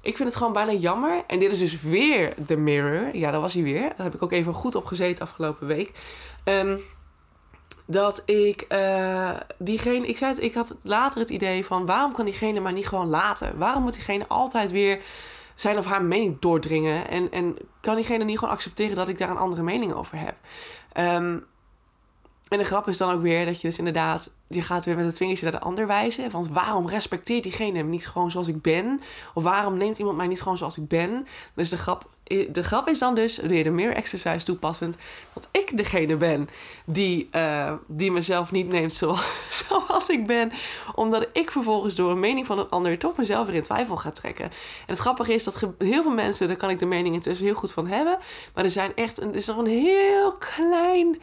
ik 0.00 0.16
vind 0.16 0.28
het 0.28 0.36
gewoon 0.36 0.52
bijna 0.52 0.72
jammer. 0.72 1.24
En 1.26 1.38
dit 1.38 1.52
is 1.52 1.58
dus 1.58 1.82
weer 1.82 2.34
de 2.46 2.56
mirror. 2.56 3.16
Ja, 3.16 3.30
dat 3.30 3.40
was 3.40 3.54
hij 3.54 3.62
weer. 3.62 3.88
Daar 3.88 4.06
heb 4.06 4.14
ik 4.14 4.22
ook 4.22 4.32
even 4.32 4.54
goed 4.54 4.74
op 4.74 4.84
gezeten 4.84 5.24
afgelopen 5.24 5.66
week. 5.66 5.92
Um, 6.44 6.80
dat 7.90 8.22
ik 8.24 8.64
uh, 8.68 9.30
diegene, 9.58 10.06
ik 10.06 10.16
zei 10.16 10.36
ik 10.36 10.54
had 10.54 10.76
later 10.82 11.20
het 11.20 11.30
idee 11.30 11.64
van 11.64 11.86
waarom 11.86 12.12
kan 12.12 12.24
diegene 12.24 12.60
maar 12.60 12.72
niet 12.72 12.88
gewoon 12.88 13.08
laten? 13.08 13.58
Waarom 13.58 13.82
moet 13.82 13.92
diegene 13.92 14.24
altijd 14.28 14.70
weer 14.70 15.00
zijn 15.54 15.78
of 15.78 15.84
haar 15.84 16.02
mening 16.02 16.40
doordringen? 16.40 17.08
En, 17.08 17.30
en 17.32 17.56
kan 17.80 17.94
diegene 17.94 18.24
niet 18.24 18.38
gewoon 18.38 18.54
accepteren 18.54 18.94
dat 18.94 19.08
ik 19.08 19.18
daar 19.18 19.30
een 19.30 19.36
andere 19.36 19.62
mening 19.62 19.92
over 19.92 20.18
heb? 20.18 20.34
Um, 21.22 21.46
en 22.50 22.58
de 22.58 22.64
grap 22.64 22.88
is 22.88 22.96
dan 22.96 23.12
ook 23.12 23.22
weer 23.22 23.46
dat 23.46 23.60
je 23.60 23.68
dus 23.68 23.78
inderdaad, 23.78 24.30
je 24.48 24.62
gaat 24.62 24.84
weer 24.84 24.96
met 24.96 25.06
een 25.06 25.14
vingertje 25.14 25.44
naar 25.44 25.60
de 25.60 25.66
ander 25.66 25.86
wijzen. 25.86 26.30
Want 26.30 26.48
waarom 26.48 26.88
respecteert 26.88 27.42
diegene 27.42 27.82
me 27.82 27.88
niet 27.88 28.06
gewoon 28.06 28.30
zoals 28.30 28.48
ik 28.48 28.62
ben? 28.62 29.00
Of 29.34 29.42
waarom 29.42 29.76
neemt 29.76 29.98
iemand 29.98 30.16
mij 30.16 30.26
niet 30.26 30.42
gewoon 30.42 30.56
zoals 30.56 30.78
ik 30.78 30.88
ben? 30.88 31.26
Dus 31.54 31.68
de 31.68 31.76
grap, 31.76 32.08
de 32.24 32.62
grap 32.62 32.88
is 32.88 32.98
dan 32.98 33.14
dus, 33.14 33.36
weer 33.36 33.64
de 33.64 33.70
meer 33.70 33.94
exercise 33.94 34.44
toepassend, 34.44 34.96
dat 35.32 35.48
ik 35.52 35.76
degene 35.76 36.16
ben 36.16 36.48
die, 36.84 37.28
uh, 37.32 37.72
die 37.86 38.12
mezelf 38.12 38.50
niet 38.50 38.68
neemt 38.68 38.92
zoals, 39.68 40.08
ik 40.08 40.26
ben. 40.26 40.52
Omdat 40.94 41.26
ik 41.32 41.50
vervolgens 41.50 41.94
door 41.94 42.10
een 42.10 42.20
mening 42.20 42.46
van 42.46 42.58
een 42.58 42.70
ander 42.70 42.98
toch 42.98 43.16
mezelf 43.16 43.46
weer 43.46 43.56
in 43.56 43.62
twijfel 43.62 43.96
ga 43.96 44.10
trekken. 44.10 44.44
En 44.44 44.50
het 44.86 44.98
grappige 44.98 45.34
is 45.34 45.44
dat 45.44 45.66
heel 45.78 46.02
veel 46.02 46.14
mensen, 46.14 46.48
daar 46.48 46.56
kan 46.56 46.70
ik 46.70 46.78
de 46.78 46.86
mening 46.86 47.14
intussen 47.14 47.46
heel 47.46 47.54
goed 47.54 47.72
van 47.72 47.86
hebben. 47.86 48.18
Maar 48.54 48.64
er 48.64 48.70
zijn 48.70 48.92
echt, 48.94 49.20
er 49.20 49.34
is 49.34 49.46
nog 49.46 49.56
een 49.56 49.66
heel 49.66 50.32
klein 50.32 51.18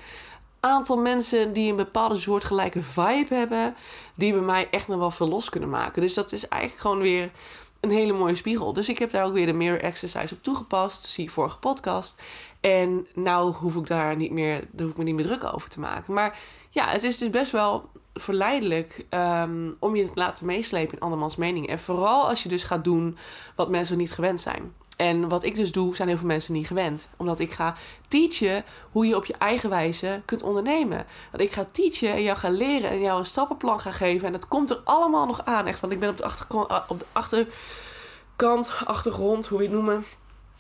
aantal 0.60 0.98
mensen 0.98 1.54
die 1.54 1.70
een 1.70 1.76
bepaalde 1.76 2.18
soortgelijke 2.18 2.82
vibe 2.82 3.36
hebben, 3.36 3.76
die 4.16 4.34
bij 4.34 4.42
mij 4.42 4.68
echt 4.72 4.88
nog 4.88 4.98
wel 4.98 5.12
veel 5.12 5.28
los 5.28 5.50
kunnen 5.50 5.70
maken. 5.70 6.02
Dus 6.02 6.14
dat 6.14 6.32
is 6.32 6.48
eigenlijk 6.48 6.82
gewoon 6.82 7.00
weer 7.00 7.32
een 7.80 7.90
hele 7.90 8.14
mooie 8.14 8.36
spiegel. 8.36 8.74
Dus 8.74 8.90
ik 8.90 9.00
heb 9.00 9.12
daar 9.12 9.26
ook 9.26 9.34
weer 9.34 9.46
de 9.46 9.54
mirror 9.54 9.82
exercise 9.82 10.34
op 10.34 10.44
toegepast. 10.44 11.04
Zie 11.04 11.32
vorige 11.32 11.58
podcast. 11.58 12.22
En 12.62 13.08
nou 13.14 13.54
hoef 13.54 13.76
ik 13.76 13.88
daar 13.88 14.16
niet 14.16 14.32
meer, 14.32 14.60
daar 14.72 14.82
hoef 14.82 14.92
ik 14.92 14.98
me 14.98 15.04
niet 15.04 15.16
meer 15.16 15.26
druk 15.26 15.54
over 15.54 15.70
te 15.70 15.80
maken. 15.80 16.14
Maar 16.14 16.40
ja, 16.70 16.88
het 16.88 17.04
is 17.04 17.18
dus 17.18 17.30
best 17.30 17.52
wel 17.52 17.90
verleidelijk 18.14 19.06
um, 19.10 19.76
om 19.80 19.96
je 19.96 20.06
te 20.06 20.12
laten 20.16 20.46
meeslepen 20.46 20.94
in 20.94 21.00
andermans 21.00 21.36
mening. 21.36 21.68
En 21.68 21.80
vooral 21.80 22.30
als 22.30 22.44
je 22.44 22.50
dus 22.50 22.64
gaat 22.64 22.84
doen 22.84 23.18
wat 23.56 23.70
mensen 23.70 23.98
niet 23.98 24.12
gewend 24.12 24.42
zijn. 24.42 24.74
En 24.98 25.30
wat 25.30 25.44
ik 25.44 25.56
dus 25.56 25.72
doe, 25.72 25.96
zijn 25.96 26.08
heel 26.08 26.18
veel 26.18 26.28
mensen 26.28 26.54
niet 26.54 26.68
gewend. 26.68 27.08
Omdat 27.18 27.40
ik 27.40 27.52
ga 27.52 27.76
teachen 28.08 28.64
hoe 28.92 29.08
je 29.08 29.16
op 29.16 29.26
je 29.26 29.36
eigen 29.38 29.70
wijze 29.70 30.22
kunt 30.26 30.44
ondernemen. 30.44 31.06
Dat 31.32 31.42
ik 31.42 31.52
ga 31.52 31.68
teachen 31.72 32.12
en 32.12 32.24
jou 32.24 32.38
ga 32.38 32.50
leren 32.50 32.90
en 32.90 33.02
jou 33.02 33.20
een 33.20 33.26
stappenplan 33.26 33.80
ga 33.80 33.92
geven. 33.92 34.26
En 34.26 34.32
dat 34.32 34.48
komt 34.48 34.70
er 34.70 34.82
allemaal 34.84 35.26
nog 35.26 35.46
aan. 35.46 35.66
Echt, 35.66 35.80
want 35.80 35.94
ik 35.94 36.00
ben 36.00 36.10
op 36.10 36.18
de, 36.18 36.24
eh, 36.68 36.80
op 36.88 37.00
de 37.00 37.06
achterkant, 37.12 38.74
achtergrond, 38.86 39.48
hoe 39.48 39.62
je 39.62 39.68
het 39.68 39.74
noemen 39.74 40.06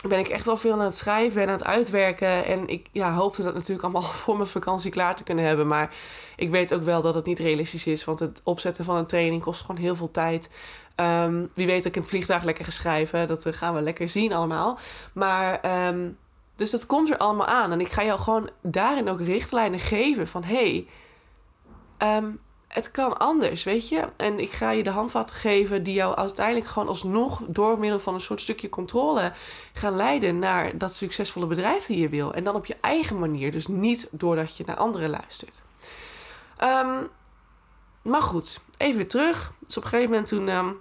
ben 0.01 0.19
ik 0.19 0.27
echt 0.27 0.45
wel 0.45 0.57
veel 0.57 0.71
aan 0.71 0.79
het 0.79 0.95
schrijven 0.95 1.41
en 1.41 1.47
aan 1.47 1.53
het 1.53 1.63
uitwerken. 1.63 2.45
En 2.45 2.67
ik 2.67 2.89
ja, 2.91 3.13
hoopte 3.13 3.43
dat 3.43 3.53
natuurlijk 3.53 3.83
allemaal 3.83 4.01
voor 4.23 4.35
mijn 4.35 4.49
vakantie 4.49 4.91
klaar 4.91 5.15
te 5.15 5.23
kunnen 5.23 5.45
hebben. 5.45 5.67
Maar 5.67 5.93
ik 6.35 6.49
weet 6.49 6.73
ook 6.73 6.83
wel 6.83 7.01
dat 7.01 7.15
het 7.15 7.25
niet 7.25 7.39
realistisch 7.39 7.87
is. 7.87 8.05
Want 8.05 8.19
het 8.19 8.41
opzetten 8.43 8.85
van 8.85 8.95
een 8.95 9.05
training 9.05 9.41
kost 9.41 9.61
gewoon 9.61 9.81
heel 9.81 9.95
veel 9.95 10.11
tijd. 10.11 10.49
Ehm, 10.97 11.45
wie 11.53 11.65
weet 11.65 11.85
ik 11.85 11.95
in 11.95 12.01
het 12.01 12.09
vliegtuig 12.09 12.43
lekker 12.43 12.65
ga 12.65 12.71
schrijven. 12.71 13.27
Dat 13.27 13.45
eh, 13.45 13.53
gaan 13.53 13.73
we 13.73 13.81
lekker 13.81 14.09
zien 14.09 14.33
allemaal. 14.33 14.79
Maar 15.13 15.87
um, 15.87 16.17
dus 16.55 16.71
dat 16.71 16.85
komt 16.85 17.09
er 17.09 17.17
allemaal 17.17 17.45
aan. 17.45 17.71
En 17.71 17.81
ik 17.81 17.91
ga 17.91 18.03
jou 18.03 18.19
gewoon 18.19 18.49
daarin 18.61 19.09
ook 19.09 19.21
richtlijnen 19.21 19.79
geven 19.79 20.27
van... 20.27 20.43
Hey, 20.43 20.87
um, 21.97 22.39
het 22.67 22.91
kan 22.91 23.17
anders, 23.17 23.63
weet 23.63 23.89
je. 23.89 24.09
En 24.15 24.39
ik 24.39 24.51
ga 24.51 24.71
je 24.71 24.83
de 24.83 24.89
handvatten 24.89 25.35
geven 25.35 25.83
die 25.83 25.93
jou 25.93 26.15
uiteindelijk 26.15 26.67
gewoon 26.67 26.87
alsnog 26.87 27.41
door 27.47 27.79
middel 27.79 27.99
van 27.99 28.13
een 28.13 28.21
soort 28.21 28.41
stukje 28.41 28.69
controle 28.69 29.31
gaan 29.73 29.95
leiden 29.95 30.39
naar 30.39 30.77
dat 30.77 30.93
succesvolle 30.93 31.45
bedrijf 31.45 31.85
die 31.85 31.99
je 31.99 32.09
wil. 32.09 32.33
En 32.33 32.43
dan 32.43 32.55
op 32.55 32.65
je 32.65 32.77
eigen 32.81 33.19
manier, 33.19 33.51
dus 33.51 33.67
niet 33.67 34.07
doordat 34.11 34.57
je 34.57 34.63
naar 34.65 34.77
anderen 34.77 35.09
luistert. 35.09 35.61
Maar 38.01 38.21
goed, 38.21 38.59
even 38.77 38.97
weer 38.97 39.07
terug. 39.07 39.53
Dus 39.59 39.77
op 39.77 39.83
een 39.83 39.89
gegeven 39.89 40.11
moment 40.11 40.27
toen 40.27 40.77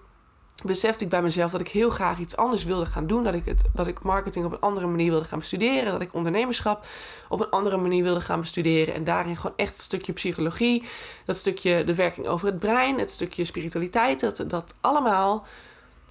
besefte 0.64 1.04
ik 1.04 1.10
bij 1.10 1.22
mezelf 1.22 1.50
dat 1.50 1.60
ik 1.60 1.68
heel 1.68 1.90
graag 1.90 2.18
iets 2.18 2.36
anders 2.36 2.64
wilde 2.64 2.86
gaan 2.86 3.06
doen. 3.06 3.24
Dat 3.24 3.34
ik, 3.34 3.44
het, 3.44 3.64
dat 3.74 3.86
ik 3.86 4.02
marketing 4.02 4.44
op 4.44 4.52
een 4.52 4.60
andere 4.60 4.86
manier 4.86 5.10
wilde 5.10 5.24
gaan 5.24 5.38
bestuderen. 5.38 5.92
Dat 5.92 6.00
ik 6.00 6.14
ondernemerschap 6.14 6.86
op 7.28 7.40
een 7.40 7.50
andere 7.50 7.76
manier 7.76 8.02
wilde 8.02 8.20
gaan 8.20 8.40
bestuderen. 8.40 8.94
En 8.94 9.04
daarin 9.04 9.36
gewoon 9.36 9.56
echt 9.56 9.78
een 9.78 9.84
stukje 9.84 10.12
psychologie. 10.12 10.82
Dat 11.24 11.36
stukje 11.36 11.84
de 11.84 11.94
werking 11.94 12.26
over 12.26 12.46
het 12.46 12.58
brein. 12.58 12.98
Het 12.98 13.10
stukje 13.10 13.44
spiritualiteit. 13.44 14.20
Dat, 14.20 14.44
dat 14.46 14.74
allemaal 14.80 15.46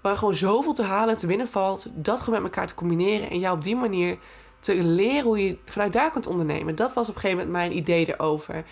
waar 0.01 0.17
gewoon 0.17 0.35
zoveel 0.35 0.73
te 0.73 0.83
halen 0.83 1.13
en 1.13 1.19
te 1.19 1.27
winnen 1.27 1.47
valt. 1.47 1.87
Dat 1.93 2.19
gewoon 2.21 2.41
met 2.41 2.51
elkaar 2.51 2.67
te 2.67 2.75
combineren. 2.75 3.29
En 3.29 3.39
jou 3.39 3.57
op 3.57 3.63
die 3.63 3.75
manier 3.75 4.17
te 4.59 4.75
leren 4.83 5.23
hoe 5.23 5.45
je 5.45 5.57
vanuit 5.65 5.93
daar 5.93 6.11
kunt 6.11 6.27
ondernemen. 6.27 6.75
Dat 6.75 6.93
was 6.93 7.09
op 7.09 7.15
een 7.15 7.21
gegeven 7.21 7.45
moment 7.45 7.57
mijn 7.57 7.77
idee 7.77 8.13
erover. 8.13 8.65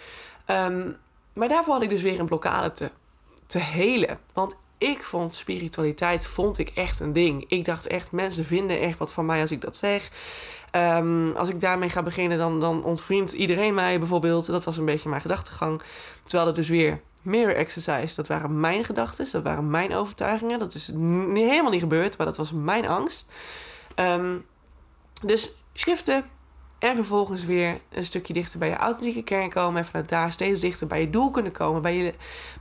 Um, 0.48 0.98
maar 1.34 1.48
daarvoor 1.48 1.74
had 1.74 1.84
ik 1.84 1.90
dus 1.90 2.02
weer 2.02 2.20
een 2.20 2.26
blokkade 2.26 2.72
te, 2.72 2.92
te 3.48 3.60
helen. 3.60 4.20
Want 4.34 4.56
ik 4.78 5.04
vond 5.04 5.34
spiritualiteit 5.34 6.28
vond 6.28 6.58
ik 6.58 6.70
echt 6.70 7.00
een 7.00 7.14
ding. 7.14 7.46
Ik 7.48 7.66
dacht 7.66 7.88
echt, 7.88 8.12
mensen 8.12 8.46
vinden 8.46 8.80
echt 8.80 8.98
wat 8.98 9.14
van 9.14 9.26
mij 9.26 9.42
als 9.42 9.52
ik 9.52 9.62
dat 9.62 9.76
zeg. 9.76 10.10
Um, 10.76 11.32
als 11.32 11.50
ik 11.50 11.60
daarmee 11.60 11.90
ga 11.90 12.04
beginnen, 12.04 12.38
dan, 12.38 12.60
dan 12.60 12.84
ontvriendt 12.84 13.32
iedereen 13.32 13.74
mij 13.74 14.00
bijvoorbeeld. 14.00 14.46
Dat 14.46 14.64
was 14.64 14.78
een 14.78 14.86
beetje 14.86 15.10
mijn 15.10 15.22
gedachtegang. 15.22 15.82
Terwijl 16.24 16.46
het 16.46 16.56
dus 16.56 16.70
weer 16.70 17.02
mirror 17.22 17.56
exercise, 17.56 18.16
dat 18.16 18.28
waren 18.28 18.60
mijn 18.60 18.84
gedachten, 18.84 19.28
dat 19.32 19.44
waren 19.44 19.70
mijn 19.70 19.96
overtuigingen. 19.96 20.60
Dat 20.60 20.74
is 20.74 20.88
helemaal 21.34 21.72
niet 21.72 21.80
gebeurd, 21.80 22.18
maar 22.18 22.26
dat 22.26 22.38
was 22.38 22.52
mijn 22.52 22.88
angst. 22.88 23.32
Um, 23.96 24.46
dus 25.22 25.56
shiften, 25.74 26.26
en 26.84 26.96
vervolgens 26.96 27.46
weer 27.46 27.82
een 27.90 28.04
stukje 28.04 28.34
dichter 28.34 28.60
bij 28.60 28.70
je 28.70 28.76
authentieke 28.76 29.24
kern 29.24 29.50
komen. 29.50 29.80
En 29.80 29.86
vanuit 29.86 30.10
daar 30.10 30.32
steeds 30.32 30.62
dichter 30.62 30.88
bij 30.88 31.00
je 31.00 31.10
doel 31.10 31.32
kunnen 31.32 31.52
komen. 31.52 31.82
Bij 31.82 31.98
je, 31.98 32.14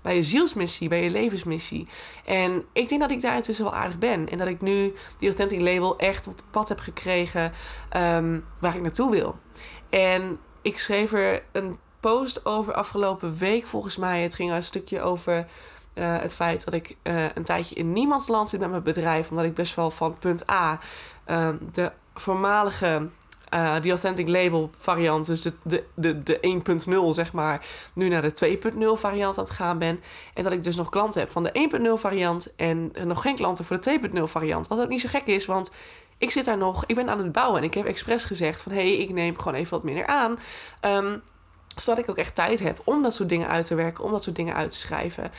bij 0.03 0.15
je 0.15 0.23
zielsmissie, 0.23 0.89
bij 0.89 1.03
je 1.03 1.11
levensmissie. 1.11 1.89
En 2.25 2.65
ik 2.73 2.89
denk 2.89 3.01
dat 3.01 3.11
ik 3.11 3.21
daar 3.21 3.37
intussen 3.37 3.65
wel 3.65 3.75
aardig 3.75 3.99
ben. 3.99 4.29
En 4.29 4.39
dat 4.39 4.47
ik 4.47 4.61
nu 4.61 4.95
die 5.19 5.29
Authentic 5.29 5.61
Label 5.61 5.99
echt 5.99 6.27
op 6.27 6.37
het 6.37 6.51
pad 6.51 6.69
heb 6.69 6.79
gekregen 6.79 7.53
um, 7.97 8.45
waar 8.61 8.75
ik 8.75 8.83
naartoe 8.83 9.11
wil. 9.11 9.39
En 9.91 10.39
ik 10.63 10.79
schreef 10.79 11.13
er 11.13 11.43
een 11.53 11.79
post 12.01 12.47
over 12.47 12.75
afgelopen 12.75 13.37
week 13.39 13.67
volgens 13.67 13.97
mij. 13.97 14.23
Het 14.23 14.35
ging 14.35 14.53
een 14.53 14.63
stukje 14.63 15.01
over... 15.01 15.47
Uh, 15.95 16.19
het 16.19 16.35
feit 16.35 16.65
dat 16.65 16.75
ik 16.75 16.97
uh, 17.03 17.25
een 17.35 17.45
tijdje 17.45 17.75
in 17.75 17.93
niemands 17.93 18.29
land 18.29 18.49
zit 18.49 18.61
met 18.61 18.71
mijn 18.71 18.83
bedrijf. 18.83 19.31
Omdat 19.31 19.45
ik 19.45 19.55
best 19.55 19.75
wel 19.75 19.91
van 19.91 20.19
punt 20.19 20.51
A, 20.51 20.81
uh, 21.27 21.49
de 21.73 21.93
voormalige 22.15 23.09
uh, 23.55 23.75
die 23.81 23.91
Authentic 23.91 24.29
Label 24.29 24.71
variant, 24.79 25.27
dus 25.27 25.43
de, 25.43 25.53
de, 25.63 25.85
de, 25.95 26.23
de 26.23 26.63
1.0 27.09 27.15
zeg 27.15 27.33
maar, 27.33 27.67
nu 27.95 28.09
naar 28.09 28.23
de 28.23 28.59
2.0 28.73 28.79
variant 28.93 29.39
aan 29.39 29.45
het 29.45 29.53
gaan 29.53 29.79
ben. 29.79 30.01
En 30.35 30.43
dat 30.45 30.53
ik 30.53 30.63
dus 30.63 30.77
nog 30.77 30.91
klanten 30.91 31.21
heb 31.21 31.31
van 31.31 31.43
de 31.43 31.69
1.0 31.97 32.01
variant 32.01 32.55
en 32.57 32.93
nog 33.05 33.23
geen 33.23 33.37
klanten 33.37 33.65
voor 33.65 33.81
de 33.81 33.99
2.0 34.15 34.23
variant. 34.23 34.69
Wat 34.69 34.81
ook 34.81 34.89
niet 34.89 35.01
zo 35.01 35.09
gek 35.09 35.27
is, 35.27 35.47
want 35.47 35.71
ik 36.19 36.31
zit 36.31 36.45
daar 36.45 36.59
nog, 36.59 36.85
ik 36.87 36.95
ben 36.95 37.09
aan 37.09 37.19
het 37.19 37.33
bouwen 37.33 37.59
en 37.59 37.65
ik 37.65 37.75
heb 37.75 37.87
expres 37.87 38.25
gezegd 38.25 38.63
van 38.63 38.73
hé, 38.73 38.79
hey, 38.79 38.97
ik 38.97 39.13
neem 39.13 39.39
gewoon 39.39 39.55
even 39.55 39.71
wat 39.71 39.83
minder 39.83 40.07
aan. 40.07 40.39
Um, 40.81 41.23
zodat 41.77 41.99
ik 41.99 42.11
ook 42.11 42.17
echt 42.17 42.35
tijd 42.35 42.61
heb 42.61 42.81
om 42.85 43.03
dat 43.03 43.15
soort 43.15 43.29
dingen 43.29 43.49
uit 43.49 43.67
te 43.67 43.75
werken, 43.75 44.05
om 44.05 44.11
dat 44.11 44.23
soort 44.23 44.37
dingen 44.37 44.55
uit 44.55 44.71
te 44.71 44.77
schrijven. 44.77 45.31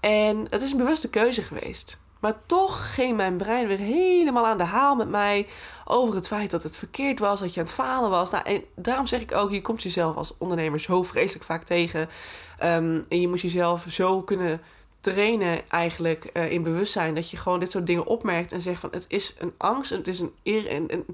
En 0.00 0.46
het 0.50 0.62
is 0.62 0.72
een 0.72 0.78
bewuste 0.78 1.10
keuze 1.10 1.42
geweest. 1.42 1.98
Maar 2.20 2.34
toch 2.46 2.94
ging 2.94 3.16
mijn 3.16 3.36
brein 3.36 3.66
weer 3.66 3.78
helemaal 3.78 4.46
aan 4.46 4.58
de 4.58 4.64
haal 4.64 4.94
met 4.94 5.08
mij 5.08 5.46
over 5.84 6.14
het 6.14 6.26
feit 6.26 6.50
dat 6.50 6.62
het 6.62 6.76
verkeerd 6.76 7.18
was, 7.18 7.40
dat 7.40 7.54
je 7.54 7.60
aan 7.60 7.66
het 7.66 7.74
falen 7.74 8.10
was. 8.10 8.30
Nou, 8.30 8.44
en 8.44 8.64
daarom 8.76 9.06
zeg 9.06 9.20
ik 9.20 9.34
ook, 9.34 9.50
je 9.50 9.62
komt 9.62 9.82
jezelf 9.82 10.16
als 10.16 10.34
ondernemer 10.38 10.80
zo 10.80 11.02
vreselijk 11.02 11.44
vaak 11.44 11.62
tegen. 11.62 12.00
Um, 12.00 13.04
en 13.08 13.20
je 13.20 13.28
moet 13.28 13.40
jezelf 13.40 13.84
zo 13.88 14.22
kunnen 14.22 14.60
trainen 15.00 15.68
eigenlijk 15.68 16.30
uh, 16.32 16.52
in 16.52 16.62
bewustzijn. 16.62 17.14
Dat 17.14 17.30
je 17.30 17.36
gewoon 17.36 17.60
dit 17.60 17.70
soort 17.70 17.86
dingen 17.86 18.06
opmerkt 18.06 18.52
en 18.52 18.60
zegt 18.60 18.80
van 18.80 18.90
het 18.92 19.04
is 19.08 19.34
een 19.38 19.52
angst, 19.56 19.90
het 19.90 20.08
is 20.08 20.20
een, 20.20 21.06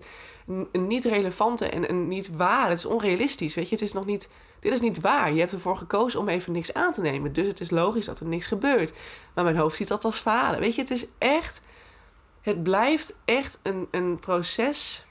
een 0.73 0.87
niet 0.87 1.05
relevante 1.05 1.69
en 1.69 1.91
een 1.91 2.09
niet 2.09 2.37
waar. 2.37 2.69
Het 2.69 2.79
is 2.79 2.87
onrealistisch, 2.87 3.55
weet 3.55 3.69
je. 3.69 3.75
Het 3.75 3.85
is 3.85 3.93
nog 3.93 4.07
niet, 4.07 4.29
dit 4.71 4.75
is 4.75 4.87
niet 4.87 5.01
waar. 5.01 5.33
Je 5.33 5.39
hebt 5.39 5.53
ervoor 5.53 5.77
gekozen 5.77 6.21
om 6.21 6.29
even 6.29 6.53
niks 6.53 6.75
aan 6.75 6.93
te 6.93 7.01
nemen. 7.01 7.33
Dus 7.33 7.47
het 7.47 7.61
is 7.61 7.71
logisch 7.71 8.05
dat 8.05 8.21
er 8.21 8.27
niks 8.27 8.47
gebeurt. 8.47 8.99
Maar 9.35 9.45
mijn 9.45 9.57
hoofd 9.57 9.77
ziet 9.77 9.89
dat 9.89 10.05
als 10.05 10.19
falen. 10.19 10.61
Weet 10.61 10.75
je, 10.75 10.81
het 10.81 10.91
is 10.91 11.07
echt, 11.19 11.61
het 12.41 12.63
blijft 12.63 13.17
echt 13.25 13.59
een, 13.63 13.89
een 13.91 14.19
proces 14.19 15.07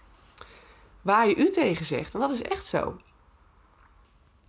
waar 1.01 1.27
je 1.27 1.35
u 1.35 1.50
tegen 1.50 1.85
zegt. 1.85 2.13
En 2.13 2.19
dat 2.19 2.31
is 2.31 2.41
echt 2.41 2.65
zo 2.65 2.97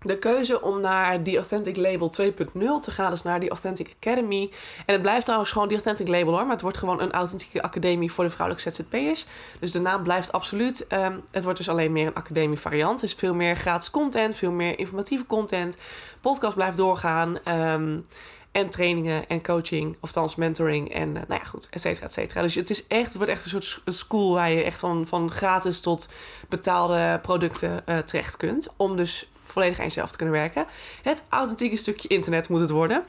de 0.00 0.18
keuze 0.18 0.62
om 0.62 0.80
naar 0.80 1.22
die 1.22 1.36
Authentic 1.36 1.76
Label 1.76 2.12
2.0 2.20 2.32
te 2.80 2.90
gaan, 2.90 3.10
dus 3.10 3.22
naar 3.22 3.40
die 3.40 3.50
Authentic 3.50 3.94
Academy. 4.00 4.50
En 4.86 4.92
het 4.92 5.02
blijft 5.02 5.24
trouwens 5.24 5.50
gewoon 5.50 5.68
die 5.68 5.76
Authentic 5.76 6.08
Label 6.08 6.32
hoor, 6.32 6.42
maar 6.42 6.52
het 6.52 6.60
wordt 6.60 6.76
gewoon 6.76 7.00
een 7.00 7.12
authentieke 7.12 7.62
academie 7.62 8.12
voor 8.12 8.24
de 8.24 8.30
vrouwelijke 8.30 8.70
ZZP'ers. 8.70 9.26
Dus 9.60 9.72
de 9.72 9.80
naam 9.80 10.02
blijft 10.02 10.32
absoluut. 10.32 10.86
Um, 10.88 11.22
het 11.30 11.44
wordt 11.44 11.58
dus 11.58 11.68
alleen 11.68 11.92
meer 11.92 12.06
een 12.06 12.14
academie 12.14 12.58
variant. 12.58 13.00
Dus 13.00 13.14
veel 13.14 13.34
meer 13.34 13.56
gratis 13.56 13.90
content, 13.90 14.36
veel 14.36 14.52
meer 14.52 14.78
informatieve 14.78 15.26
content. 15.26 15.76
Podcast 16.20 16.54
blijft 16.54 16.76
doorgaan. 16.76 17.38
Um, 17.48 18.04
en 18.52 18.70
trainingen 18.70 19.28
en 19.28 19.42
coaching, 19.42 19.96
of 20.00 20.12
thans 20.12 20.34
mentoring 20.34 20.92
en 20.92 21.08
uh, 21.08 21.14
nou 21.14 21.40
ja, 21.40 21.44
goed, 21.44 21.68
et 21.70 21.80
cetera, 21.80 22.06
et 22.06 22.12
cetera. 22.12 22.42
Dus 22.42 22.54
het 22.54 22.70
is 22.70 22.86
echt, 22.86 23.06
het 23.06 23.16
wordt 23.16 23.30
echt 23.30 23.44
een 23.44 23.50
soort 23.50 23.82
school 23.84 24.32
waar 24.32 24.50
je 24.50 24.62
echt 24.62 24.80
van, 24.80 25.06
van 25.06 25.30
gratis 25.30 25.80
tot 25.80 26.08
betaalde 26.48 27.18
producten 27.22 27.82
uh, 27.86 27.98
terecht 27.98 28.36
kunt. 28.36 28.74
Om 28.76 28.96
dus 28.96 29.28
volledig 29.46 29.78
aan 29.78 29.84
jezelf 29.84 30.10
te 30.10 30.16
kunnen 30.16 30.34
werken. 30.34 30.66
Het 31.02 31.24
authentieke 31.28 31.76
stukje 31.76 32.08
internet 32.08 32.48
moet 32.48 32.60
het 32.60 32.70
worden. 32.70 33.04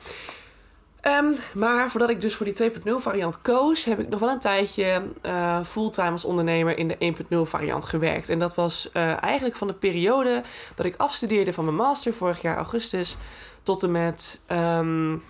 Um, 1.02 1.36
maar 1.54 1.92
voordat 1.92 2.10
ik 2.10 2.22
dus 2.22 2.36
voor 2.36 2.46
die 2.46 2.72
2.0 2.72 2.80
variant 2.98 3.42
koos, 3.42 3.86
heb 3.86 4.00
ik 4.00 4.10
nog 4.10 4.20
wel 4.20 4.30
een 4.30 4.40
tijdje 4.40 5.04
uh, 5.26 5.64
fulltime 5.64 6.12
als 6.12 6.26
ondernemer 6.26 6.78
in 6.78 6.88
de 6.88 7.14
1.0 7.36 7.38
variant 7.42 7.86
gewerkt. 7.86 8.30
En 8.30 8.40
dat 8.40 8.56
was 8.56 8.90
uh, 8.94 9.24
eigenlijk 9.24 9.56
van 9.56 9.68
de 9.68 9.74
periode 9.74 10.44
dat 10.76 10.86
ik 10.86 10.96
afstudeerde 10.98 11.54
van 11.54 11.64
mijn 11.64 11.76
master 11.76 12.14
vorig 12.14 12.42
jaar 12.42 12.56
augustus 12.56 13.18
tot 13.64 13.84
en 13.84 13.92
met 13.92 14.40
um, 14.52 15.24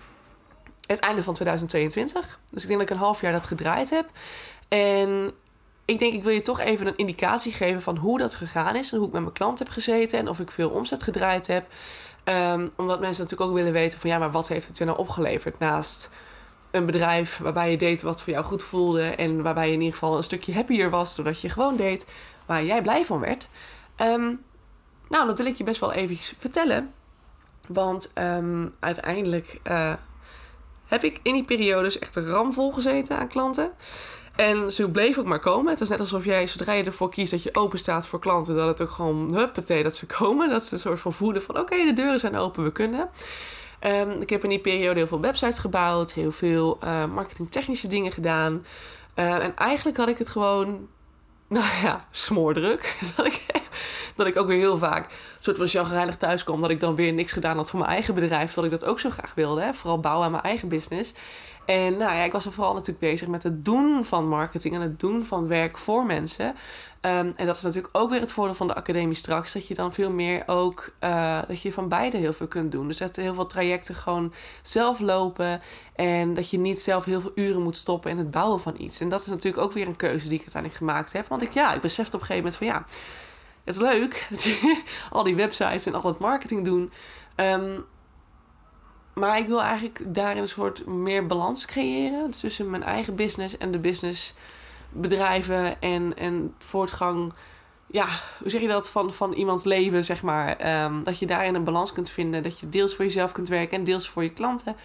het 0.86 0.98
einde 0.98 1.22
van 1.22 1.34
2022. 1.34 2.38
Dus 2.50 2.62
ik 2.62 2.68
denk 2.68 2.80
dat 2.80 2.90
ik 2.90 2.96
een 2.96 3.02
half 3.02 3.20
jaar 3.20 3.32
dat 3.32 3.46
gedraaid 3.46 3.90
heb. 3.90 4.06
En 4.68 5.32
ik 5.88 5.98
denk, 5.98 6.12
ik 6.12 6.22
wil 6.22 6.32
je 6.32 6.40
toch 6.40 6.60
even 6.60 6.86
een 6.86 6.96
indicatie 6.96 7.52
geven 7.52 7.82
van 7.82 7.96
hoe 7.96 8.18
dat 8.18 8.34
gegaan 8.34 8.76
is. 8.76 8.92
En 8.92 8.98
hoe 8.98 9.06
ik 9.06 9.12
met 9.12 9.22
mijn 9.22 9.34
klant 9.34 9.58
heb 9.58 9.68
gezeten. 9.68 10.18
En 10.18 10.28
of 10.28 10.40
ik 10.40 10.50
veel 10.50 10.70
omzet 10.70 11.02
gedraaid 11.02 11.46
heb. 11.46 11.66
Um, 12.24 12.68
omdat 12.76 13.00
mensen 13.00 13.22
natuurlijk 13.22 13.50
ook 13.50 13.56
willen 13.56 13.72
weten 13.72 13.98
van 13.98 14.10
ja, 14.10 14.18
maar 14.18 14.30
wat 14.30 14.48
heeft 14.48 14.66
het 14.66 14.78
je 14.78 14.84
nou 14.84 14.98
opgeleverd 14.98 15.58
naast 15.58 16.10
een 16.70 16.86
bedrijf 16.86 17.38
waarbij 17.38 17.70
je 17.70 17.76
deed 17.76 18.02
wat 18.02 18.22
voor 18.22 18.32
jou 18.32 18.44
goed 18.44 18.62
voelde. 18.62 19.02
En 19.02 19.42
waarbij 19.42 19.66
je 19.66 19.72
in 19.72 19.78
ieder 19.78 19.92
geval 19.92 20.16
een 20.16 20.22
stukje 20.22 20.54
happier 20.54 20.90
was. 20.90 21.16
Doordat 21.16 21.40
je 21.40 21.48
gewoon 21.48 21.76
deed 21.76 22.06
waar 22.46 22.64
jij 22.64 22.82
blij 22.82 23.04
van 23.04 23.20
werd. 23.20 23.48
Um, 23.96 24.44
nou, 25.08 25.26
dat 25.26 25.38
wil 25.38 25.46
ik 25.46 25.56
je 25.56 25.64
best 25.64 25.80
wel 25.80 25.92
even 25.92 26.16
vertellen. 26.36 26.92
Want 27.68 28.12
um, 28.14 28.74
uiteindelijk 28.80 29.60
uh, 29.64 29.92
heb 30.86 31.04
ik 31.04 31.20
in 31.22 31.34
die 31.34 31.44
periodes 31.44 31.98
echt 31.98 32.16
ramvol 32.16 32.72
gezeten 32.72 33.18
aan 33.18 33.28
klanten. 33.28 33.72
En 34.38 34.70
ze 34.70 34.90
bleef 34.90 35.18
ook 35.18 35.24
maar 35.24 35.38
komen. 35.38 35.72
Het 35.72 35.80
is 35.80 35.88
net 35.88 36.00
alsof 36.00 36.24
jij, 36.24 36.46
zodra 36.46 36.72
je 36.72 36.84
ervoor 36.84 37.10
kiest 37.10 37.30
dat 37.30 37.42
je 37.42 37.54
open 37.54 37.78
staat 37.78 38.06
voor 38.06 38.18
klanten, 38.18 38.54
dat 38.56 38.66
het 38.66 38.80
ook 38.80 38.90
gewoon 38.90 39.34
huppatee 39.34 39.82
dat 39.82 39.96
ze 39.96 40.06
komen. 40.06 40.50
Dat 40.50 40.64
ze 40.64 40.74
een 40.74 40.80
soort 40.80 41.00
van 41.00 41.12
voelen 41.12 41.42
van 41.42 41.58
oké, 41.58 41.84
de 41.84 41.92
deuren 41.92 42.18
zijn 42.18 42.36
open, 42.36 42.64
we 42.64 42.72
kunnen. 42.72 43.10
Um, 43.86 44.20
ik 44.20 44.30
heb 44.30 44.42
in 44.42 44.48
die 44.48 44.60
periode 44.60 44.98
heel 44.98 45.08
veel 45.08 45.20
websites 45.20 45.58
gebouwd, 45.58 46.12
heel 46.12 46.32
veel 46.32 46.78
uh, 46.84 47.04
marketingtechnische 47.04 47.88
dingen 47.88 48.12
gedaan. 48.12 48.64
Uh, 49.14 49.44
en 49.44 49.56
eigenlijk 49.56 49.96
had 49.96 50.08
ik 50.08 50.18
het 50.18 50.28
gewoon, 50.28 50.88
nou 51.48 51.66
ja, 51.82 52.06
smoordruk. 52.10 52.96
dat 53.16 53.26
ik 53.26 53.44
echt, 53.46 53.76
dat 54.18 54.26
ik 54.26 54.36
ook 54.36 54.46
weer 54.46 54.58
heel 54.58 54.78
vaak 54.78 55.08
soort 55.38 55.56
van 55.56 55.66
chagrijnig 55.66 56.16
thuis 56.16 56.44
kwam. 56.44 56.60
Dat 56.60 56.70
ik 56.70 56.80
dan 56.80 56.94
weer 56.94 57.12
niks 57.12 57.32
gedaan 57.32 57.56
had 57.56 57.70
voor 57.70 57.78
mijn 57.78 57.92
eigen 57.92 58.14
bedrijf. 58.14 58.54
Dat 58.54 58.64
ik 58.64 58.70
dat 58.70 58.84
ook 58.84 59.00
zo 59.00 59.10
graag 59.10 59.32
wilde. 59.34 59.60
Hè? 59.60 59.74
Vooral 59.74 60.00
bouwen 60.00 60.24
aan 60.24 60.30
mijn 60.30 60.42
eigen 60.42 60.68
business. 60.68 61.12
En 61.68 61.96
nou 61.96 62.14
ja, 62.14 62.22
ik 62.22 62.32
was 62.32 62.46
er 62.46 62.52
vooral 62.52 62.72
natuurlijk 62.72 62.98
bezig 62.98 63.28
met 63.28 63.42
het 63.42 63.64
doen 63.64 64.04
van 64.04 64.28
marketing 64.28 64.74
en 64.74 64.80
het 64.80 65.00
doen 65.00 65.24
van 65.24 65.46
werk 65.46 65.78
voor 65.78 66.06
mensen. 66.06 66.46
Um, 67.00 67.32
en 67.36 67.46
dat 67.46 67.56
is 67.56 67.62
natuurlijk 67.62 67.96
ook 67.96 68.10
weer 68.10 68.20
het 68.20 68.32
voordeel 68.32 68.54
van 68.54 68.66
de 68.66 68.74
academie 68.74 69.14
straks. 69.14 69.52
Dat 69.52 69.66
je 69.66 69.74
dan 69.74 69.94
veel 69.94 70.10
meer 70.10 70.42
ook, 70.46 70.92
uh, 71.00 71.40
dat 71.48 71.62
je 71.62 71.72
van 71.72 71.88
beide 71.88 72.16
heel 72.16 72.32
veel 72.32 72.46
kunt 72.46 72.72
doen. 72.72 72.88
Dus 72.88 72.96
dat 72.96 73.16
heel 73.16 73.34
veel 73.34 73.46
trajecten 73.46 73.94
gewoon 73.94 74.32
zelf 74.62 75.00
lopen. 75.00 75.60
En 75.94 76.34
dat 76.34 76.50
je 76.50 76.58
niet 76.58 76.80
zelf 76.80 77.04
heel 77.04 77.20
veel 77.20 77.32
uren 77.34 77.62
moet 77.62 77.76
stoppen 77.76 78.10
in 78.10 78.18
het 78.18 78.30
bouwen 78.30 78.60
van 78.60 78.74
iets. 78.78 79.00
En 79.00 79.08
dat 79.08 79.20
is 79.20 79.26
natuurlijk 79.26 79.62
ook 79.62 79.72
weer 79.72 79.86
een 79.86 79.96
keuze 79.96 80.28
die 80.28 80.38
ik 80.38 80.40
uiteindelijk 80.40 80.82
gemaakt 80.82 81.12
heb. 81.12 81.28
Want 81.28 81.42
ik, 81.42 81.52
ja, 81.52 81.74
ik 81.74 81.80
besefte 81.80 82.16
op 82.16 82.20
een 82.20 82.26
gegeven 82.26 82.50
moment 82.50 82.56
van 82.56 82.66
ja, 82.66 82.84
het 83.68 83.76
is 83.76 83.82
leuk. 83.82 84.28
al 85.10 85.22
die 85.22 85.36
websites 85.36 85.86
en 85.86 85.94
al 85.94 86.00
dat 86.00 86.18
marketing 86.18 86.64
doen. 86.64 86.92
Um, 87.36 87.84
maar 89.14 89.38
ik 89.38 89.46
wil 89.46 89.62
eigenlijk 89.62 90.14
daarin 90.14 90.42
een 90.42 90.48
soort 90.48 90.86
meer 90.86 91.26
balans 91.26 91.66
creëren 91.66 92.30
tussen 92.30 92.70
mijn 92.70 92.82
eigen 92.82 93.14
business 93.14 93.58
en 93.58 93.70
de 93.70 93.78
businessbedrijven 93.78 95.80
en, 95.80 96.16
en 96.16 96.54
voortgang. 96.58 97.32
Ja, 97.86 98.06
hoe 98.38 98.50
zeg 98.50 98.60
je 98.60 98.68
dat? 98.68 98.90
Van, 98.90 99.12
van 99.12 99.32
iemands 99.32 99.64
leven, 99.64 100.04
zeg 100.04 100.22
maar. 100.22 100.84
Um, 100.84 101.04
dat 101.04 101.18
je 101.18 101.26
daarin 101.26 101.54
een 101.54 101.64
balans 101.64 101.92
kunt 101.92 102.10
vinden. 102.10 102.42
Dat 102.42 102.58
je 102.58 102.68
deels 102.68 102.94
voor 102.94 103.04
jezelf 103.04 103.32
kunt 103.32 103.48
werken 103.48 103.78
en 103.78 103.84
deels 103.84 104.08
voor 104.08 104.22
je 104.22 104.32
klanten. 104.32 104.76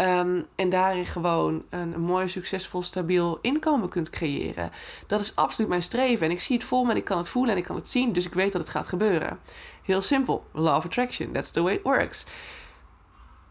Um, 0.00 0.46
en 0.56 0.68
daarin 0.68 1.06
gewoon 1.06 1.64
een, 1.70 2.00
mooi, 2.00 2.28
succesvol, 2.28 2.82
stabiel 2.82 3.38
inkomen 3.42 3.88
kunt 3.88 4.10
creëren. 4.10 4.70
Dat 5.06 5.20
is 5.20 5.36
absoluut 5.36 5.68
mijn 5.68 5.82
streven. 5.82 6.26
En 6.26 6.32
ik 6.32 6.40
zie 6.40 6.56
het 6.56 6.64
voor 6.64 6.84
me 6.84 6.90
en 6.90 6.96
ik 6.96 7.04
kan 7.04 7.18
het 7.18 7.28
voelen 7.28 7.52
en 7.52 7.58
ik 7.58 7.64
kan 7.64 7.76
het 7.76 7.88
zien. 7.88 8.12
Dus 8.12 8.26
ik 8.26 8.34
weet 8.34 8.52
dat 8.52 8.60
het 8.60 8.70
gaat 8.70 8.86
gebeuren. 8.86 9.38
Heel 9.82 10.02
simpel. 10.02 10.44
Law 10.52 10.76
of 10.76 10.84
attraction. 10.84 11.32
That's 11.32 11.50
the 11.50 11.62
way 11.62 11.74
it 11.74 11.82
works 11.82 12.26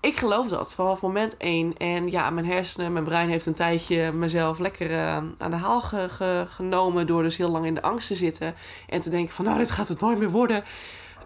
ik 0.02 0.18
geloof 0.18 0.48
dat 0.48 0.74
vanaf 0.74 1.02
moment 1.02 1.38
één. 1.38 1.78
En 1.78 2.12
ja, 2.12 2.30
mijn 2.30 2.46
hersenen, 2.46 2.94
mijn 2.94 3.06
brein 3.06 3.30
heeft 3.30 3.46
een 3.46 3.54
tijdje 3.54 4.12
mezelf 4.12 4.60
lekker 4.60 4.92
uh, 4.92 5.16
aan 5.38 5.50
de 5.50 5.56
haal 5.56 5.82
ge, 5.82 6.46
genomen. 6.48 7.08
Door 7.08 7.24
dus 7.24 7.38
heel 7.38 7.50
lang 7.50 7.66
in 7.66 7.74
de 7.74 7.82
angst 7.82 8.08
te 8.08 8.16
zitten. 8.16 8.56
En 8.88 9.02
te 9.02 9.10
denken 9.10 9.34
van 9.34 9.46
nou, 9.46 9.58
dit 9.58 9.72
gaat 9.72 9.88
het 9.88 10.02
nooit 10.02 10.18
meer 10.18 10.30
worden. 10.30 10.64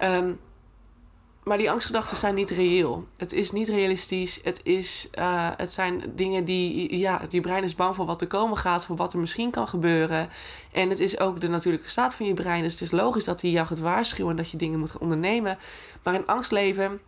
Um, 0.04 0.40
maar 1.46 1.58
die 1.58 1.72
angstgedachten 1.72 2.18
zijn 2.18 2.36
niet 2.36 2.50
reëel. 2.50 3.08
Het 3.18 3.34
is 3.34 3.52
niet 3.52 3.68
realistisch. 3.68 4.40
Het, 4.44 4.60
is, 4.64 5.10
uh, 5.20 5.50
het 5.58 5.72
zijn 5.72 6.04
dingen 6.16 6.46
die... 6.46 6.98
Ja, 6.98 7.22
je 7.30 7.42
brein 7.42 7.64
is 7.64 7.76
bang 7.76 7.96
voor 7.96 8.06
wat 8.06 8.22
er 8.22 8.28
komen 8.28 8.58
gaat. 8.58 8.86
Voor 8.86 8.96
wat 8.96 9.14
er 9.14 9.20
misschien 9.20 9.52
kan 9.52 9.68
gebeuren. 9.68 10.30
En 10.72 10.90
het 10.90 11.00
is 11.00 11.20
ook 11.20 11.42
de 11.42 11.50
natuurlijke 11.50 11.90
staat 11.90 12.16
van 12.16 12.26
je 12.26 12.34
brein. 12.34 12.64
Dus 12.64 12.72
het 12.72 12.82
is 12.82 12.92
logisch 12.92 13.26
dat 13.26 13.42
hij 13.42 13.50
jou 13.50 13.68
gaat 13.68 13.80
waarschuwen... 13.80 14.36
dat 14.36 14.50
je 14.50 14.58
dingen 14.58 14.80
moet 14.80 14.98
ondernemen. 14.98 15.58
Maar 16.04 16.14
in 16.14 16.28
angst 16.28 16.52
leven 16.52 17.00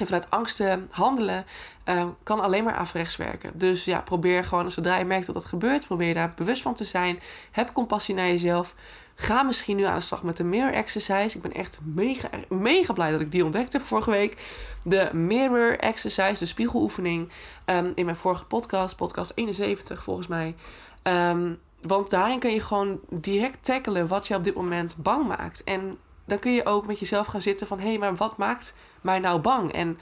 en 0.00 0.06
vanuit 0.06 0.30
angsten 0.30 0.88
handelen 0.90 1.44
uh, 1.84 2.04
kan 2.22 2.40
alleen 2.40 2.64
maar 2.64 2.76
afrechts 2.76 3.16
werken. 3.16 3.50
Dus 3.54 3.84
ja, 3.84 4.00
probeer 4.00 4.44
gewoon, 4.44 4.70
zodra 4.70 4.96
je 4.96 5.04
merkt 5.04 5.26
dat 5.26 5.34
dat 5.34 5.44
gebeurt, 5.44 5.86
probeer 5.86 6.14
daar 6.14 6.32
bewust 6.36 6.62
van 6.62 6.74
te 6.74 6.84
zijn. 6.84 7.20
Heb 7.50 7.72
compassie 7.72 8.14
naar 8.14 8.26
jezelf. 8.26 8.74
Ga 9.20 9.42
misschien 9.42 9.76
nu 9.76 9.82
aan 9.82 9.94
de 9.94 10.00
slag 10.00 10.22
met 10.22 10.36
de 10.36 10.44
mirror 10.44 10.72
exercise. 10.72 11.36
Ik 11.36 11.42
ben 11.42 11.52
echt 11.52 11.78
mega, 11.84 12.28
mega 12.48 12.92
blij 12.92 13.10
dat 13.10 13.20
ik 13.20 13.32
die 13.32 13.44
ontdekt 13.44 13.72
heb 13.72 13.82
vorige 13.82 14.10
week. 14.10 14.36
De 14.84 15.10
mirror 15.12 15.78
exercise, 15.78 16.38
de 16.38 16.46
spiegeloefening. 16.46 17.28
Um, 17.66 17.92
in 17.94 18.04
mijn 18.04 18.16
vorige 18.16 18.44
podcast, 18.44 18.96
podcast 18.96 19.32
71 19.34 20.02
volgens 20.02 20.26
mij. 20.26 20.54
Um, 21.02 21.60
want 21.82 22.10
daarin 22.10 22.38
kun 22.38 22.52
je 22.52 22.60
gewoon 22.60 23.00
direct 23.08 23.64
tackelen 23.64 24.08
wat 24.08 24.26
je 24.26 24.34
op 24.34 24.44
dit 24.44 24.54
moment 24.54 24.96
bang 24.96 25.26
maakt. 25.26 25.64
En 25.64 25.98
dan 26.24 26.38
kun 26.38 26.52
je 26.52 26.66
ook 26.66 26.86
met 26.86 26.98
jezelf 26.98 27.26
gaan 27.26 27.40
zitten 27.40 27.66
van... 27.66 27.78
hé, 27.78 27.88
hey, 27.88 27.98
maar 27.98 28.16
wat 28.16 28.36
maakt 28.36 28.74
mij 29.00 29.18
nou 29.18 29.40
bang? 29.40 29.72
En 29.72 29.98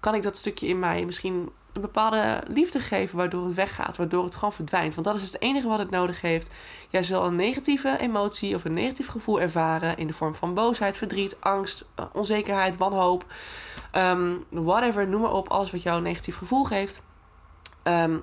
kan 0.00 0.14
ik 0.14 0.22
dat 0.22 0.36
stukje 0.36 0.66
in 0.66 0.78
mij 0.78 1.04
misschien 1.04 1.50
een 1.72 1.80
bepaalde 1.80 2.42
liefde 2.48 2.80
geven 2.80 3.16
waardoor 3.16 3.44
het 3.44 3.54
weggaat, 3.54 3.96
waardoor 3.96 4.24
het 4.24 4.34
gewoon 4.34 4.52
verdwijnt. 4.52 4.94
Want 4.94 5.06
dat 5.06 5.16
is 5.16 5.22
het 5.22 5.40
enige 5.40 5.68
wat 5.68 5.78
het 5.78 5.90
nodig 5.90 6.20
heeft. 6.20 6.50
Jij 6.88 7.02
zal 7.02 7.26
een 7.26 7.36
negatieve 7.36 7.96
emotie 7.98 8.54
of 8.54 8.64
een 8.64 8.74
negatief 8.74 9.08
gevoel 9.08 9.40
ervaren 9.40 9.96
in 9.96 10.06
de 10.06 10.12
vorm 10.12 10.34
van 10.34 10.54
boosheid, 10.54 10.98
verdriet, 10.98 11.36
angst, 11.40 11.84
eh, 11.94 12.04
onzekerheid, 12.12 12.76
wanhoop. 12.76 13.24
Ehm, 13.90 14.34
whatever, 14.48 15.08
noem 15.08 15.20
maar 15.20 15.32
op, 15.32 15.48
alles 15.48 15.70
wat 15.70 15.82
jou 15.82 15.96
een 15.96 16.02
negatief 16.02 16.36
gevoel 16.36 16.64
geeft. 16.64 17.02
Ehm, 17.82 18.18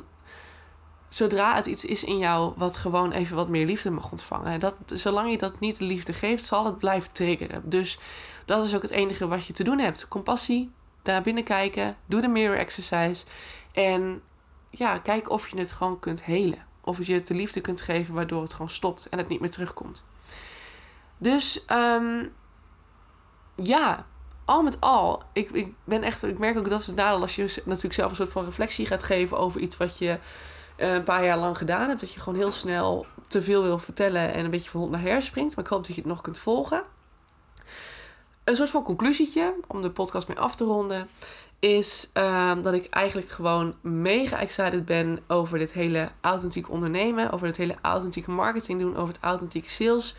zodra 1.09 1.55
het 1.55 1.65
iets 1.65 1.85
is 1.85 2.03
in 2.03 2.17
jou 2.17 2.53
wat 2.57 2.77
gewoon 2.77 3.11
even 3.11 3.35
wat 3.35 3.49
meer 3.49 3.65
liefde 3.65 3.91
mag 3.91 4.11
ontvangen. 4.11 4.59
Dat, 4.59 4.75
zolang 4.85 5.31
je 5.31 5.37
dat 5.37 5.59
niet 5.59 5.77
de 5.77 5.85
liefde 5.85 6.13
geeft, 6.13 6.45
zal 6.45 6.65
het 6.65 6.77
blijven 6.77 7.11
triggeren. 7.11 7.61
Dus 7.65 7.99
dat 8.45 8.63
is 8.63 8.75
ook 8.75 8.81
het 8.81 8.91
enige 8.91 9.27
wat 9.27 9.45
je 9.45 9.53
te 9.53 9.63
doen 9.63 9.79
hebt. 9.79 10.07
Compassie, 10.07 10.71
daar 11.09 11.21
binnen 11.21 11.43
kijken, 11.43 11.97
doe 12.05 12.21
de 12.21 12.27
mirror 12.27 12.57
exercise. 12.57 13.25
En 13.71 14.21
ja, 14.69 14.97
kijk 14.97 15.29
of 15.29 15.47
je 15.47 15.57
het 15.57 15.71
gewoon 15.71 15.99
kunt 15.99 16.23
helen. 16.23 16.67
Of 16.81 17.05
je 17.05 17.13
het 17.13 17.27
de 17.27 17.33
liefde 17.33 17.61
kunt 17.61 17.81
geven 17.81 18.13
waardoor 18.13 18.41
het 18.41 18.53
gewoon 18.53 18.69
stopt 18.69 19.09
en 19.09 19.17
het 19.17 19.27
niet 19.27 19.39
meer 19.39 19.49
terugkomt. 19.49 20.05
Dus 21.17 21.65
um, 21.71 22.33
ja, 23.55 24.05
al 24.45 24.63
met 24.63 24.81
al, 24.81 25.23
ik, 25.33 25.51
ik 25.51 25.73
ben 25.83 26.03
echt, 26.03 26.23
ik 26.23 26.39
merk 26.39 26.57
ook 26.57 26.69
dat 26.69 26.85
het 26.85 26.95
nadeel 26.95 27.21
als 27.21 27.35
je 27.35 27.61
natuurlijk 27.65 27.93
zelf 27.93 28.09
een 28.09 28.15
soort 28.15 28.31
van 28.31 28.45
reflectie 28.45 28.85
gaat 28.85 29.03
geven 29.03 29.37
over 29.37 29.61
iets 29.61 29.77
wat 29.77 29.97
je 29.97 30.19
uh, 30.77 30.93
een 30.93 31.03
paar 31.03 31.23
jaar 31.23 31.37
lang 31.37 31.57
gedaan 31.57 31.87
hebt. 31.87 31.99
Dat 31.99 32.13
je 32.13 32.19
gewoon 32.19 32.39
heel 32.39 32.51
snel 32.51 33.05
te 33.27 33.41
veel 33.41 33.61
wil 33.61 33.79
vertellen 33.79 34.33
en 34.33 34.45
een 34.45 34.51
beetje 34.51 34.69
van 34.69 34.79
hond 34.79 34.91
naar 34.91 35.01
her 35.01 35.21
springt. 35.21 35.55
Maar 35.55 35.65
ik 35.65 35.71
hoop 35.71 35.85
dat 35.85 35.95
je 35.95 36.01
het 36.01 36.09
nog 36.09 36.21
kunt 36.21 36.39
volgen. 36.39 36.83
Een 38.49 38.55
soort 38.55 38.69
van 38.69 38.83
conclusietje, 38.83 39.55
om 39.67 39.81
de 39.81 39.91
podcast 39.91 40.27
mee 40.27 40.39
af 40.39 40.55
te 40.55 40.63
ronden, 40.63 41.09
is 41.59 42.09
uh, 42.13 42.53
dat 42.63 42.73
ik 42.73 42.89
eigenlijk 42.89 43.29
gewoon 43.29 43.75
mega 43.81 44.39
excited 44.39 44.85
ben 44.85 45.19
over 45.27 45.57
dit 45.57 45.71
hele 45.71 46.09
authentiek 46.21 46.69
ondernemen, 46.69 47.31
over 47.31 47.47
het 47.47 47.57
hele 47.57 47.75
authentieke 47.81 48.31
marketing 48.31 48.79
doen, 48.79 48.95
over 48.95 49.13
het 49.13 49.23
authentieke 49.23 49.69
sales. 49.69 50.15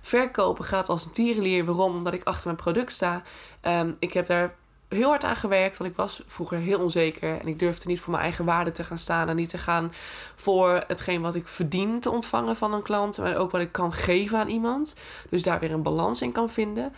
Verkopen 0.00 0.64
gaat 0.64 0.88
als 0.88 1.04
een 1.04 1.12
tierenlier. 1.12 1.64
Waarom? 1.64 1.94
Omdat 1.94 2.12
ik 2.12 2.24
achter 2.24 2.44
mijn 2.44 2.62
product 2.62 2.92
sta. 2.92 3.22
Um, 3.62 3.94
ik 3.98 4.12
heb 4.12 4.26
daar 4.26 4.54
heel 4.88 5.08
hard 5.08 5.24
aan 5.24 5.36
gewerkt, 5.36 5.78
want 5.78 5.90
ik 5.90 5.96
was 5.96 6.22
vroeger 6.26 6.58
heel 6.58 6.80
onzeker 6.80 7.40
en 7.40 7.48
ik 7.48 7.58
durfde 7.58 7.88
niet 7.88 8.00
voor 8.00 8.10
mijn 8.10 8.22
eigen 8.22 8.44
waarde 8.44 8.72
te 8.72 8.84
gaan 8.84 8.98
staan 8.98 9.28
en 9.28 9.36
niet 9.36 9.48
te 9.48 9.58
gaan 9.58 9.92
voor 10.34 10.84
hetgeen 10.86 11.22
wat 11.22 11.34
ik 11.34 11.48
verdien 11.48 12.00
te 12.00 12.10
ontvangen 12.10 12.56
van 12.56 12.72
een 12.72 12.82
klant, 12.82 13.18
maar 13.18 13.36
ook 13.36 13.50
wat 13.50 13.60
ik 13.60 13.72
kan 13.72 13.92
geven 13.92 14.38
aan 14.38 14.48
iemand. 14.48 14.94
Dus 15.30 15.42
daar 15.42 15.60
weer 15.60 15.72
een 15.72 15.82
balans 15.82 16.22
in 16.22 16.32
kan 16.32 16.50
vinden. 16.50 16.92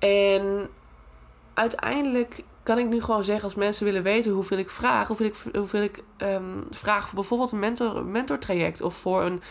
En 0.00 0.68
uiteindelijk 1.54 2.44
kan 2.62 2.78
ik 2.78 2.88
nu 2.88 3.02
gewoon 3.02 3.24
zeggen, 3.24 3.44
als 3.44 3.54
mensen 3.54 3.84
willen 3.84 4.02
weten 4.02 4.32
hoeveel 4.32 4.58
ik 4.58 4.70
vraag, 4.70 5.06
hoeveel 5.06 5.26
ik, 5.26 5.36
hoeveel 5.54 5.82
ik 5.82 6.02
um, 6.18 6.64
vraag 6.70 7.06
voor 7.06 7.14
bijvoorbeeld 7.14 7.52
een 7.52 7.58
mentor, 7.58 8.04
mentortraject 8.04 8.82
of 8.82 8.94
voor 8.94 9.22
een, 9.22 9.42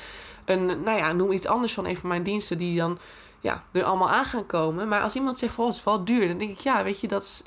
een, 0.46 0.66
nou 0.66 0.98
ja, 0.98 1.12
noem 1.12 1.32
iets 1.32 1.48
anders 1.48 1.74
van 1.74 1.86
een 1.86 1.98
van 1.98 2.10
mijn 2.10 2.24
diensten 2.24 2.58
die 2.58 2.78
dan 2.78 2.98
ja, 3.40 3.64
er 3.72 3.84
allemaal 3.84 4.10
aan 4.10 4.26
gaan 4.26 4.46
komen. 4.46 4.88
Maar 4.88 5.02
als 5.02 5.16
iemand 5.16 5.38
zegt, 5.38 5.54
van, 5.54 5.64
oh, 5.64 5.70
het 5.70 5.80
is 5.80 5.86
wel 5.86 6.06
duur, 6.06 6.28
dan 6.28 6.38
denk 6.38 6.52
ik, 6.52 6.60
ja, 6.60 6.84
weet 6.84 7.00
je, 7.00 7.08
dat 7.08 7.22
is 7.22 7.44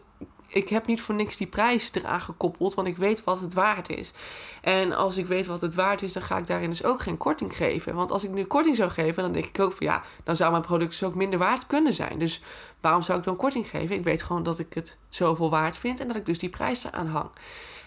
ik 0.53 0.69
heb 0.69 0.87
niet 0.87 1.01
voor 1.01 1.15
niks 1.15 1.37
die 1.37 1.47
prijs 1.47 1.95
eraan 1.95 2.21
gekoppeld, 2.21 2.75
want 2.75 2.89
ik 2.89 2.97
weet 2.97 3.25
wat 3.25 3.41
het 3.41 3.55
waard 3.55 3.91
is. 3.91 4.13
En 4.61 4.93
als 4.93 5.17
ik 5.17 5.27
weet 5.27 5.47
wat 5.47 5.61
het 5.61 5.75
waard 5.75 6.03
is, 6.03 6.13
dan 6.13 6.23
ga 6.23 6.37
ik 6.37 6.47
daarin 6.47 6.71
dus 6.71 6.85
ook 6.85 7.01
geen 7.01 7.17
korting 7.17 7.57
geven. 7.57 7.95
Want 7.95 8.11
als 8.11 8.25
ik 8.25 8.31
nu 8.31 8.45
korting 8.45 8.77
zou 8.77 8.91
geven, 8.91 9.23
dan 9.23 9.33
denk 9.33 9.45
ik 9.45 9.61
ook 9.61 9.73
van 9.73 9.87
ja, 9.87 10.03
dan 10.25 10.37
zou 10.37 10.51
mijn 10.51 10.63
product 10.63 10.91
dus 10.91 11.03
ook 11.03 11.15
minder 11.15 11.39
waard 11.39 11.67
kunnen 11.67 11.93
zijn. 11.93 12.19
Dus 12.19 12.41
waarom 12.81 13.03
zou 13.03 13.19
ik 13.19 13.25
dan 13.25 13.37
korting 13.37 13.69
geven? 13.69 13.97
Ik 13.97 14.05
weet 14.05 14.23
gewoon 14.23 14.43
dat 14.43 14.59
ik 14.59 14.75
het 14.75 14.99
zoveel 15.09 15.51
waard 15.51 15.77
vind 15.77 16.01
en 16.01 16.07
dat 16.07 16.17
ik 16.17 16.27
dus 16.27 16.39
die 16.39 16.49
prijs 16.49 16.85
eraan 16.85 17.07
hang. 17.07 17.31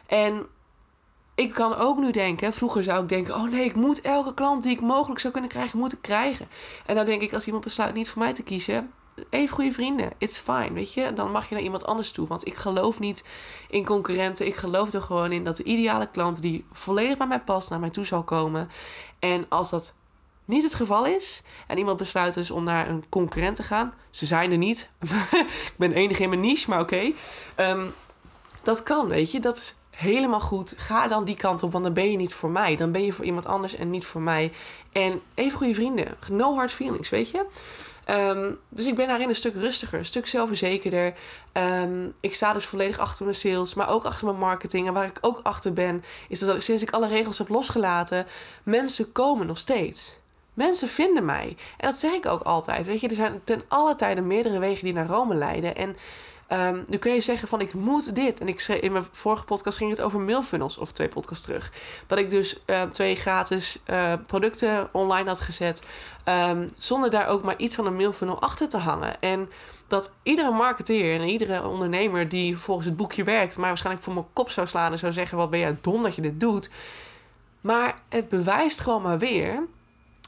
En 0.07 0.45
ik 1.35 1.53
kan 1.53 1.75
ook 1.75 1.97
nu 1.99 2.11
denken, 2.11 2.53
vroeger 2.53 2.83
zou 2.83 3.01
ik 3.01 3.09
denken: 3.09 3.35
oh 3.35 3.43
nee, 3.43 3.65
ik 3.65 3.75
moet 3.75 4.01
elke 4.01 4.33
klant 4.33 4.63
die 4.63 4.71
ik 4.71 4.81
mogelijk 4.81 5.19
zou 5.19 5.33
kunnen 5.33 5.51
krijgen, 5.51 5.79
moet 5.79 5.93
ik 5.93 6.01
krijgen. 6.01 6.47
En 6.85 6.95
dan 6.95 7.05
denk 7.05 7.21
ik, 7.21 7.33
als 7.33 7.45
iemand 7.45 7.63
besluit 7.63 7.93
niet 7.93 8.09
voor 8.09 8.21
mij 8.21 8.33
te 8.33 8.43
kiezen, 8.43 8.91
even 9.29 9.55
goede 9.55 9.71
vrienden. 9.71 10.11
It's 10.17 10.37
fine, 10.37 10.73
weet 10.73 10.93
je. 10.93 11.13
Dan 11.13 11.31
mag 11.31 11.49
je 11.49 11.55
naar 11.55 11.63
iemand 11.63 11.85
anders 11.85 12.11
toe. 12.11 12.27
Want 12.27 12.47
ik 12.47 12.55
geloof 12.55 12.99
niet 12.99 13.23
in 13.69 13.85
concurrenten. 13.85 14.45
Ik 14.45 14.55
geloof 14.55 14.93
er 14.93 15.01
gewoon 15.01 15.31
in 15.31 15.43
dat 15.43 15.57
de 15.57 15.63
ideale 15.63 16.09
klant 16.11 16.41
die 16.41 16.65
volledig 16.71 17.17
bij 17.17 17.27
mij 17.27 17.41
past, 17.41 17.69
naar 17.69 17.79
mij 17.79 17.89
toe 17.89 18.05
zal 18.05 18.23
komen. 18.23 18.69
En 19.19 19.45
als 19.49 19.69
dat 19.69 19.93
niet 20.45 20.63
het 20.63 20.73
geval 20.73 21.05
is 21.05 21.43
en 21.67 21.77
iemand 21.77 21.97
besluit 21.97 22.33
dus 22.33 22.51
om 22.51 22.63
naar 22.63 22.89
een 22.89 23.03
concurrent 23.09 23.55
te 23.55 23.63
gaan, 23.63 23.93
ze 24.11 24.25
zijn 24.25 24.51
er 24.51 24.57
niet. 24.57 24.89
ik 25.69 25.73
ben 25.77 25.91
enige 25.91 26.23
in 26.23 26.29
mijn 26.29 26.41
niche, 26.41 26.69
maar 26.69 26.79
oké. 26.79 27.11
Ehm, 27.55 27.85
dat 28.63 28.83
kan, 28.83 29.07
weet 29.07 29.31
je. 29.31 29.39
Dat 29.39 29.57
is 29.57 29.75
helemaal 29.89 30.39
goed. 30.39 30.73
Ga 30.77 31.07
dan 31.07 31.25
die 31.25 31.35
kant 31.35 31.63
op, 31.63 31.71
want 31.71 31.83
dan 31.83 31.93
ben 31.93 32.11
je 32.11 32.17
niet 32.17 32.33
voor 32.33 32.49
mij. 32.49 32.75
Dan 32.75 32.91
ben 32.91 33.03
je 33.03 33.13
voor 33.13 33.25
iemand 33.25 33.45
anders 33.45 33.75
en 33.75 33.89
niet 33.89 34.05
voor 34.05 34.21
mij. 34.21 34.51
En 34.91 35.21
even 35.33 35.57
goede 35.57 35.73
vrienden. 35.73 36.17
No 36.29 36.55
hard 36.55 36.71
feelings, 36.71 37.09
weet 37.09 37.29
je. 37.29 37.45
Ehm, 38.05 38.51
dus 38.69 38.85
ik 38.85 38.95
ben 38.95 39.07
daarin 39.07 39.29
een 39.29 39.35
stuk 39.35 39.53
rustiger, 39.55 39.99
een 39.99 40.05
stuk 40.05 40.27
zelfverzekerder. 40.27 41.13
Um, 41.53 42.13
ik 42.19 42.35
sta 42.35 42.53
dus 42.53 42.65
volledig 42.65 42.99
achter 42.99 43.25
mijn 43.25 43.37
sales, 43.37 43.73
maar 43.73 43.89
ook 43.89 44.03
achter 44.03 44.25
mijn 44.25 44.39
marketing. 44.39 44.87
En 44.87 44.93
waar 44.93 45.05
ik 45.05 45.17
ook 45.21 45.39
achter 45.43 45.73
ben, 45.73 46.03
is 46.29 46.39
dat 46.39 46.63
sinds 46.63 46.83
ik 46.83 46.91
alle 46.91 47.07
regels 47.07 47.37
heb 47.37 47.49
losgelaten, 47.49 48.27
mensen 48.63 49.11
komen 49.11 49.47
nog 49.47 49.57
steeds. 49.57 50.17
Mensen 50.53 50.87
vinden 50.87 51.25
mij. 51.25 51.57
En 51.77 51.87
dat 51.87 51.97
zeg 51.97 52.11
ik 52.11 52.25
ook 52.25 52.41
altijd. 52.41 52.85
Weet 52.85 52.99
je, 52.99 53.07
er 53.07 53.15
zijn 53.15 53.41
ten 53.43 53.61
alle 53.67 53.95
tijden 53.95 54.27
meerdere 54.27 54.59
wegen 54.59 54.83
die 54.83 54.93
naar 54.93 55.07
Rome 55.07 55.35
leiden. 55.35 55.75
En 55.75 55.95
Um, 56.49 56.83
nu 56.87 56.97
kun 56.97 57.13
je 57.13 57.19
zeggen 57.19 57.47
van 57.47 57.61
ik 57.61 57.73
moet 57.73 58.15
dit. 58.15 58.39
En 58.39 58.47
ik 58.47 58.61
in 58.61 58.91
mijn 58.91 59.05
vorige 59.11 59.43
podcast 59.43 59.77
ging 59.77 59.89
het 59.89 60.01
over 60.01 60.19
mailfunnels, 60.19 60.77
of 60.77 60.91
twee 60.91 61.07
podcasts 61.07 61.45
terug. 61.45 61.71
Dat 62.07 62.17
ik 62.17 62.29
dus 62.29 62.59
uh, 62.65 62.81
twee 62.81 63.15
gratis 63.15 63.79
uh, 63.85 64.13
producten 64.25 64.89
online 64.91 65.27
had 65.27 65.39
gezet. 65.39 65.87
Um, 66.49 66.67
zonder 66.77 67.09
daar 67.09 67.27
ook 67.27 67.43
maar 67.43 67.57
iets 67.57 67.75
van 67.75 67.85
een 67.85 67.95
mailfunnel 67.95 68.41
achter 68.41 68.69
te 68.69 68.77
hangen. 68.77 69.21
En 69.21 69.49
dat 69.87 70.13
iedere 70.23 70.51
marketeer 70.51 71.19
en 71.19 71.27
iedere 71.27 71.67
ondernemer 71.67 72.29
die 72.29 72.57
volgens 72.57 72.87
het 72.87 72.95
boekje 72.95 73.23
werkt, 73.23 73.57
maar 73.57 73.67
waarschijnlijk 73.67 74.05
voor 74.05 74.13
mijn 74.13 74.33
kop 74.33 74.49
zou 74.49 74.67
slaan 74.67 74.91
en 74.91 74.97
zou 74.97 75.11
zeggen: 75.11 75.37
Wat 75.37 75.49
ben 75.49 75.59
jij 75.59 75.77
dom 75.81 76.03
dat 76.03 76.15
je 76.15 76.21
dit 76.21 76.39
doet. 76.39 76.69
Maar 77.61 77.95
het 78.09 78.29
bewijst 78.29 78.81
gewoon 78.81 79.01
maar 79.01 79.19
weer 79.19 79.63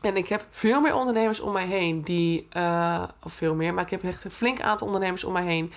en 0.01 0.17
ik 0.17 0.27
heb 0.27 0.45
veel 0.49 0.81
meer 0.81 0.95
ondernemers 0.95 1.39
om 1.39 1.51
mij 1.51 1.65
heen 1.65 2.01
die, 2.01 2.47
uh, 2.57 3.03
of 3.23 3.33
veel 3.33 3.55
meer, 3.55 3.73
maar 3.73 3.83
ik 3.83 3.89
heb 3.89 4.03
echt 4.03 4.23
een 4.23 4.31
flink 4.31 4.61
aantal 4.61 4.87
ondernemers 4.87 5.23
om 5.23 5.33
mij 5.33 5.45
heen 5.45 5.71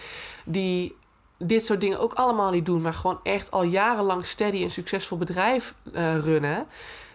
die 0.45 0.97
dit 1.39 1.65
soort 1.65 1.81
dingen 1.81 2.01
ook 2.01 2.13
allemaal 2.13 2.51
niet 2.51 2.67
doen, 2.67 2.81
maar 2.81 2.95
gewoon 2.95 3.21
echt 3.23 3.51
al 3.51 3.63
jarenlang 3.63 4.27
steady 4.27 4.63
een 4.63 4.71
succesvol 4.71 5.19
bedrijf 5.19 5.75
uh, 5.93 6.19
runnen. 6.19 6.67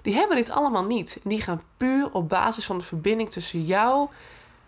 Die 0.02 0.14
hebben 0.14 0.36
dit 0.36 0.50
allemaal 0.50 0.84
niet. 0.84 1.20
Die 1.24 1.42
gaan 1.42 1.62
puur 1.78 2.12
op 2.12 2.30
basis 2.30 2.66
van 2.66 2.78
de 2.78 2.84
verbinding 2.84 3.30
tussen 3.30 3.64
jou, 3.64 4.10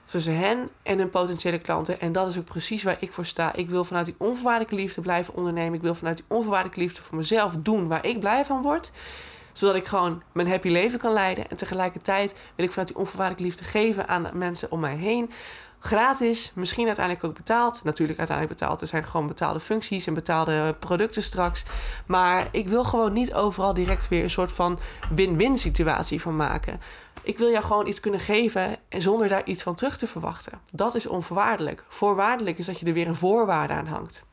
tussen 0.04 0.38
hen 0.38 0.69
en 0.84 0.97
hun 0.97 1.10
potentiële 1.10 1.60
klanten. 1.60 2.00
En 2.00 2.12
dat 2.12 2.28
is 2.28 2.38
ook 2.38 2.45
precies 2.45 2.84
waar 2.84 2.97
ik 3.00 3.13
voor 3.13 3.26
sta. 3.26 3.54
Ik 3.54 3.69
wil 3.69 3.84
vanuit 3.84 4.06
die 4.06 4.15
onvoorwaardelijke 4.17 4.76
liefde 4.76 5.02
blijven 5.02 5.34
ondernemen. 5.36 5.73
Ik 5.73 5.82
wil 5.82 5.95
vanuit 5.95 6.17
die 6.17 6.26
onvoorwaardelijke 6.28 6.82
liefde 6.82 7.02
voor 7.02 7.17
mezelf 7.17 7.56
doen 7.60 7.88
waar 7.88 8.06
ik 8.06 8.19
blij 8.19 8.45
van 8.45 8.62
word 8.62 8.91
zodat 9.58 9.76
ik 9.76 9.86
gewoon 9.86 10.22
mijn 10.32 10.48
happy 10.48 10.70
leven 10.70 11.00
kan 11.00 11.13
leiden. 11.13 11.50
En 11.50 11.56
tegelijkertijd 11.56 12.36
wil 12.56 12.65
ik 12.65 12.72
vanuit 12.72 12.88
die 12.88 12.98
onvoorwaardelijke 12.98 13.50
liefde 13.50 13.63
geven 13.63 14.08
aan 14.08 14.30
mensen 14.34 14.72
om 14.72 14.80
mij 14.80 14.96
heen. 14.96 15.32
Gratis, 15.80 16.52
misschien 16.56 16.86
uiteindelijk 16.86 17.26
ook 17.26 17.34
betaald. 17.36 17.84
Natuurlijk 17.84 18.20
uiteindelijk 18.20 18.60
betaald. 18.60 18.82
Er 18.82 18.88
zijn 18.88 19.04
gewoon 19.04 19.28
betaalde 19.28 19.60
functies 19.60 20.08
en 20.08 20.13
betaalde 20.13 20.76
producten 20.80 21.24
straks. 21.24 21.63
Maar 22.06 22.48
ik 22.52 22.67
wil 22.67 22.84
gewoon 22.84 23.13
niet 23.13 23.34
overal 23.34 23.74
direct 23.74 24.08
weer 24.08 24.24
een 24.24 24.30
soort 24.30 24.52
van 24.52 24.80
win-win 25.10 25.58
situatie 25.58 26.22
van 26.22 26.36
maken. 26.36 26.82
Ik 27.22 27.38
wil 27.38 27.50
jou 27.50 27.63
gewoon 27.63 27.88
iets 27.88 28.00
kunnen 28.00 28.20
geven 28.20 28.78
en 28.89 29.02
zonder 29.02 29.28
daar 29.28 29.46
iets 29.46 29.63
van 29.63 29.76
terug 29.76 29.98
te 29.98 30.08
verwachten. 30.08 30.62
Dat 30.72 30.96
is 30.96 31.08
onvoorwaardelijk. 31.08 31.86
Voorwaardelijk 31.88 32.58
is 32.58 32.65
dat 32.65 32.80
je 32.80 32.86
er 32.86 32.93
weer 32.93 33.08
een 33.08 33.15
voorwaarde 33.15 33.74
aan 33.74 33.88
hangt. 33.88 34.24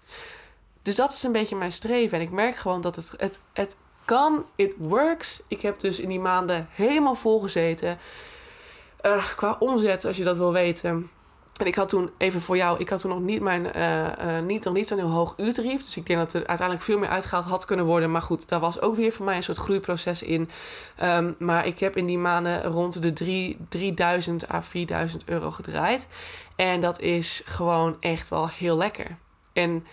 Dus 0.82 0.96
dat 0.96 1.12
is 1.12 1.22
een 1.22 1.32
beetje 1.32 1.56
mijn 1.56 1.72
streven. 1.72 2.18
En 2.18 2.24
ik 2.24 2.30
merk 2.30 2.56
gewoon 2.56 2.80
dat 2.80 2.96
het, 2.96 3.12
het, 3.16 3.38
het 3.52 3.76
kan, 4.04 4.44
it 4.54 4.74
works. 4.78 5.42
Ik 5.48 5.62
heb 5.62 5.80
dus 5.80 6.00
in 6.00 6.08
die 6.08 6.20
maanden 6.20 6.68
helemaal 6.70 7.14
vol 7.14 7.40
gezeten. 7.40 7.98
Uh, 9.02 9.24
qua 9.36 9.56
omzet, 9.58 10.04
als 10.04 10.16
je 10.16 10.24
dat 10.24 10.36
wil 10.36 10.52
weten. 10.52 11.10
En 11.54 11.66
ik 11.66 11.74
had 11.74 11.88
toen, 11.88 12.10
even 12.16 12.40
voor 12.40 12.56
jou, 12.56 12.80
ik 12.80 12.88
had 12.88 13.00
toen 13.00 13.10
nog 13.10 13.20
niet 13.20 13.40
mijn, 13.40 13.66
uh, 13.76 14.02
uh, 14.02 14.40
niet, 14.46 14.64
nog 14.64 14.74
niet 14.74 14.88
zo'n 14.88 14.98
heel 14.98 15.10
hoog 15.10 15.34
uurtarief. 15.36 15.84
Dus 15.84 15.96
ik 15.96 16.06
denk 16.06 16.18
dat 16.18 16.32
er 16.32 16.46
uiteindelijk 16.46 16.86
veel 16.86 16.98
meer 16.98 17.08
uitgehaald 17.08 17.44
had 17.44 17.64
kunnen 17.64 17.84
worden. 17.84 18.10
Maar 18.10 18.22
goed, 18.22 18.48
daar 18.48 18.60
was 18.60 18.80
ook 18.80 18.94
weer 18.94 19.12
voor 19.12 19.24
mij 19.24 19.36
een 19.36 19.42
soort 19.42 19.58
groeiproces 19.58 20.22
in. 20.22 20.50
Um, 21.02 21.34
maar 21.38 21.66
ik 21.66 21.78
heb 21.78 21.96
in 21.96 22.06
die 22.06 22.18
maanden 22.18 22.62
rond 22.64 23.02
de 23.02 23.12
3, 23.12 23.56
3000 23.68 24.52
à 24.52 24.62
4000 24.62 25.22
euro 25.24 25.50
gedraaid. 25.50 26.06
En 26.56 26.80
dat 26.80 27.00
is 27.00 27.42
gewoon 27.44 27.96
echt 28.00 28.28
wel 28.28 28.48
heel 28.48 28.76
lekker. 28.76 29.16
En 29.52 29.86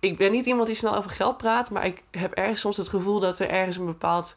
ik 0.00 0.16
ben 0.16 0.30
niet 0.30 0.46
iemand 0.46 0.66
die 0.66 0.76
snel 0.76 0.96
over 0.96 1.10
geld 1.10 1.36
praat, 1.36 1.70
maar 1.70 1.86
ik 1.86 2.02
heb 2.10 2.32
ergens 2.32 2.60
soms 2.60 2.76
het 2.76 2.88
gevoel 2.88 3.20
dat 3.20 3.38
er 3.38 3.48
ergens 3.48 3.76
een 3.76 3.84
bepaald, 3.84 4.36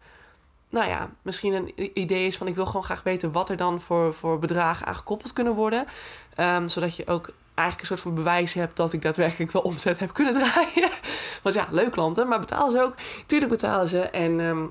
nou 0.69 0.87
ja, 0.87 1.09
misschien 1.21 1.53
een 1.53 1.89
idee 1.99 2.27
is 2.27 2.37
van 2.37 2.47
ik 2.47 2.55
wil 2.55 2.65
gewoon 2.65 2.83
graag 2.83 3.03
weten 3.03 3.31
wat 3.31 3.49
er 3.49 3.57
dan 3.57 3.81
voor, 3.81 4.13
voor 4.13 4.39
bedragen 4.39 4.85
aan 4.85 4.95
gekoppeld 4.95 5.33
kunnen 5.33 5.53
worden. 5.53 5.85
Um, 6.37 6.69
zodat 6.69 6.95
je 6.95 7.07
ook 7.07 7.33
eigenlijk 7.55 7.79
een 7.79 7.97
soort 7.97 7.99
van 7.99 8.23
bewijs 8.23 8.53
heb 8.53 8.75
dat 8.75 8.93
ik 8.93 9.01
daadwerkelijk 9.01 9.51
wel 9.51 9.61
omzet 9.61 9.99
heb 9.99 10.13
kunnen 10.13 10.33
draaien. 10.41 10.89
Want 11.41 11.55
ja, 11.55 11.67
leuk 11.71 11.91
klanten, 11.91 12.27
maar 12.27 12.39
betalen 12.39 12.71
ze 12.71 12.81
ook? 12.81 12.95
Tuurlijk 13.25 13.51
betalen 13.51 13.87
ze. 13.87 13.99
En 14.01 14.39
ehm, 14.39 14.65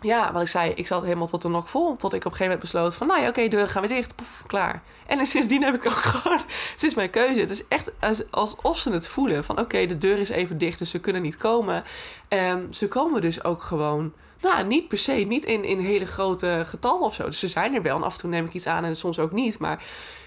ja, 0.00 0.32
wat 0.32 0.42
ik 0.42 0.48
zei, 0.48 0.72
ik 0.74 0.86
zat 0.86 1.02
helemaal 1.02 1.26
tot 1.26 1.42
de 1.42 1.48
nok 1.48 1.68
vol. 1.68 1.96
Tot 1.96 2.12
ik 2.12 2.18
op 2.18 2.24
een 2.24 2.36
gegeven 2.36 2.44
moment 2.44 2.60
besloot 2.60 2.94
van, 2.94 3.06
nou 3.06 3.20
ja, 3.20 3.28
oké, 3.28 3.48
deur 3.48 3.68
gaan 3.68 3.82
we 3.82 3.88
dicht. 3.88 4.16
Poef, 4.16 4.44
klaar. 4.46 4.82
En 5.06 5.26
sindsdien 5.26 5.62
heb 5.62 5.74
ik 5.74 5.86
ook 5.86 5.92
gewoon, 5.92 6.40
is 6.80 6.94
mijn 6.94 7.10
keuze. 7.10 7.40
Het 7.40 7.50
is 7.50 7.68
echt 7.68 7.92
alsof 8.30 8.78
ze 8.78 8.92
het 8.92 9.08
voelen. 9.08 9.44
Van 9.44 9.58
oké, 9.58 9.86
de 9.86 9.98
deur 9.98 10.18
is 10.18 10.28
even 10.28 10.58
dicht, 10.58 10.78
dus 10.78 10.90
ze 10.90 11.00
kunnen 11.00 11.22
niet 11.22 11.36
komen. 11.36 11.84
En 12.28 12.66
ze 12.70 12.88
komen 12.88 13.20
dus 13.20 13.44
ook 13.44 13.62
gewoon, 13.62 14.12
nou, 14.40 14.66
niet 14.66 14.88
per 14.88 14.98
se, 14.98 15.12
niet 15.12 15.44
in, 15.44 15.64
in 15.64 15.78
hele 15.78 16.06
grote 16.06 16.62
getallen 16.66 17.06
of 17.06 17.14
zo. 17.14 17.24
Dus 17.24 17.38
ze 17.38 17.48
zijn 17.48 17.74
er 17.74 17.82
wel 17.82 17.96
en 17.96 18.02
af 18.02 18.14
en 18.14 18.20
toe 18.20 18.30
neem 18.30 18.44
ik 18.44 18.54
iets 18.54 18.66
aan 18.66 18.84
en 18.84 18.96
soms 18.96 19.18
ook 19.18 19.32
niet. 19.32 19.58
Maar 19.58 19.84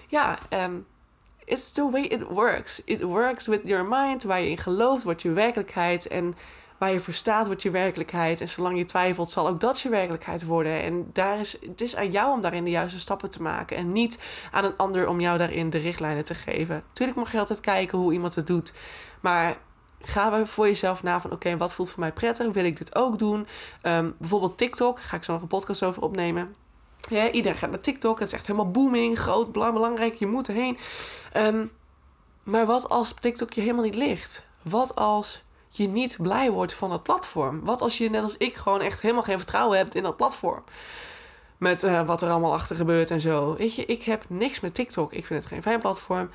ja, 0.07 0.39
um, 0.49 0.85
it's 1.45 1.71
the 1.71 1.89
way 1.91 2.03
it 2.03 2.21
works. 2.21 2.81
It 2.85 3.01
works 3.01 3.47
with 3.47 3.67
your 3.67 3.85
mind, 3.85 4.23
waar 4.23 4.41
je 4.41 4.49
in 4.49 4.57
gelooft, 4.57 5.03
wordt 5.03 5.21
je 5.21 5.31
werkelijkheid. 5.31 6.07
En 6.07 6.35
waar 6.81 6.93
je 6.93 6.99
voor 6.99 7.13
staat, 7.13 7.45
wordt 7.45 7.61
je 7.61 7.71
werkelijkheid. 7.71 8.41
En 8.41 8.49
zolang 8.49 8.77
je 8.77 8.85
twijfelt, 8.85 9.29
zal 9.29 9.47
ook 9.47 9.59
dat 9.59 9.81
je 9.81 9.89
werkelijkheid 9.89 10.45
worden. 10.45 10.81
En 10.81 11.09
daar 11.13 11.39
is, 11.39 11.57
het 11.61 11.81
is 11.81 11.95
aan 11.95 12.11
jou 12.11 12.33
om 12.33 12.41
daarin 12.41 12.63
de 12.63 12.69
juiste 12.69 12.99
stappen 12.99 13.29
te 13.29 13.41
maken. 13.41 13.77
En 13.77 13.91
niet 13.91 14.19
aan 14.51 14.65
een 14.65 14.77
ander 14.77 15.07
om 15.07 15.19
jou 15.19 15.37
daarin 15.37 15.69
de 15.69 15.77
richtlijnen 15.77 16.23
te 16.23 16.35
geven. 16.35 16.83
Tuurlijk 16.93 17.17
mag 17.17 17.31
je 17.31 17.39
altijd 17.39 17.59
kijken 17.59 17.97
hoe 17.97 18.13
iemand 18.13 18.35
het 18.35 18.47
doet. 18.47 18.73
Maar 19.19 19.57
ga 19.99 20.45
voor 20.45 20.67
jezelf 20.67 21.03
na 21.03 21.21
van 21.21 21.31
oké, 21.31 21.57
wat 21.57 21.73
voelt 21.73 21.91
voor 21.91 21.99
mij 21.99 22.11
prettig? 22.11 22.53
Wil 22.53 22.65
ik 22.65 22.77
dit 22.77 22.95
ook 22.95 23.19
doen? 23.19 23.47
Ehm, 23.81 24.09
bijvoorbeeld 24.17 24.57
TikTok, 24.57 25.01
ga 25.01 25.17
ik 25.17 25.23
zo 25.23 25.33
nog 25.33 25.41
een 25.41 25.47
podcast 25.47 25.83
over 25.83 26.01
opnemen. 26.01 26.55
Iedereen 27.31 27.57
gaat 27.57 27.69
naar 27.69 27.79
TikTok. 27.79 28.19
Het 28.19 28.27
is 28.27 28.33
echt 28.33 28.47
helemaal 28.47 28.71
booming, 28.71 29.19
groot, 29.19 29.51
belangrijk. 29.51 30.15
Je 30.15 30.27
moet 30.27 30.47
erheen. 30.47 30.77
Um, 31.37 31.71
maar 32.43 32.65
wat 32.65 32.89
als 32.89 33.13
TikTok 33.13 33.53
je 33.53 33.61
helemaal 33.61 33.83
niet 33.83 33.95
ligt? 33.95 34.45
Wat 34.61 34.95
als 34.95 35.43
je 35.77 35.87
niet 35.87 36.17
blij 36.21 36.51
wordt 36.51 36.73
van 36.73 36.89
dat 36.89 37.03
platform? 37.03 37.63
Wat 37.63 37.81
als 37.81 37.97
je 37.97 38.09
net 38.09 38.23
als 38.23 38.37
ik 38.37 38.55
gewoon 38.55 38.81
echt 38.81 39.01
helemaal 39.01 39.23
geen 39.23 39.37
vertrouwen 39.37 39.77
hebt 39.77 39.95
in 39.95 40.03
dat 40.03 40.17
platform? 40.17 40.63
Met 41.57 41.83
uh, 41.83 42.05
wat 42.05 42.21
er 42.21 42.29
allemaal 42.29 42.53
achter 42.53 42.75
gebeurt 42.75 43.11
en 43.11 43.19
zo. 43.19 43.55
Weet 43.55 43.75
je, 43.75 43.85
ik 43.85 44.03
heb 44.03 44.25
niks 44.27 44.59
met 44.59 44.73
TikTok. 44.73 45.13
Ik 45.13 45.25
vind 45.25 45.43
het 45.43 45.51
geen 45.51 45.61
fijn 45.61 45.79
platform. 45.79 46.29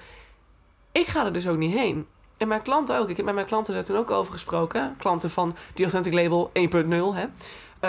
Ik 0.93 1.07
ga 1.07 1.25
er 1.25 1.33
dus 1.33 1.49
ook 1.49 1.57
niet 1.57 1.73
heen. 1.73 2.07
En 2.37 2.49
mijn 2.49 2.63
klanten 2.63 2.99
ook. 2.99 3.09
Ik 3.09 3.17
heb 3.17 3.25
met 3.25 3.35
mijn 3.35 3.47
klanten 3.47 3.75
daar 3.75 3.85
toen 3.85 3.97
ook 3.97 4.11
over 4.11 4.33
gesproken. 4.33 4.95
Klanten 4.99 5.31
van 5.31 5.57
die 5.75 5.85
Authentic 5.85 6.13
Label 6.13 6.51
1.0, 6.53 6.91
hè. 7.15 7.27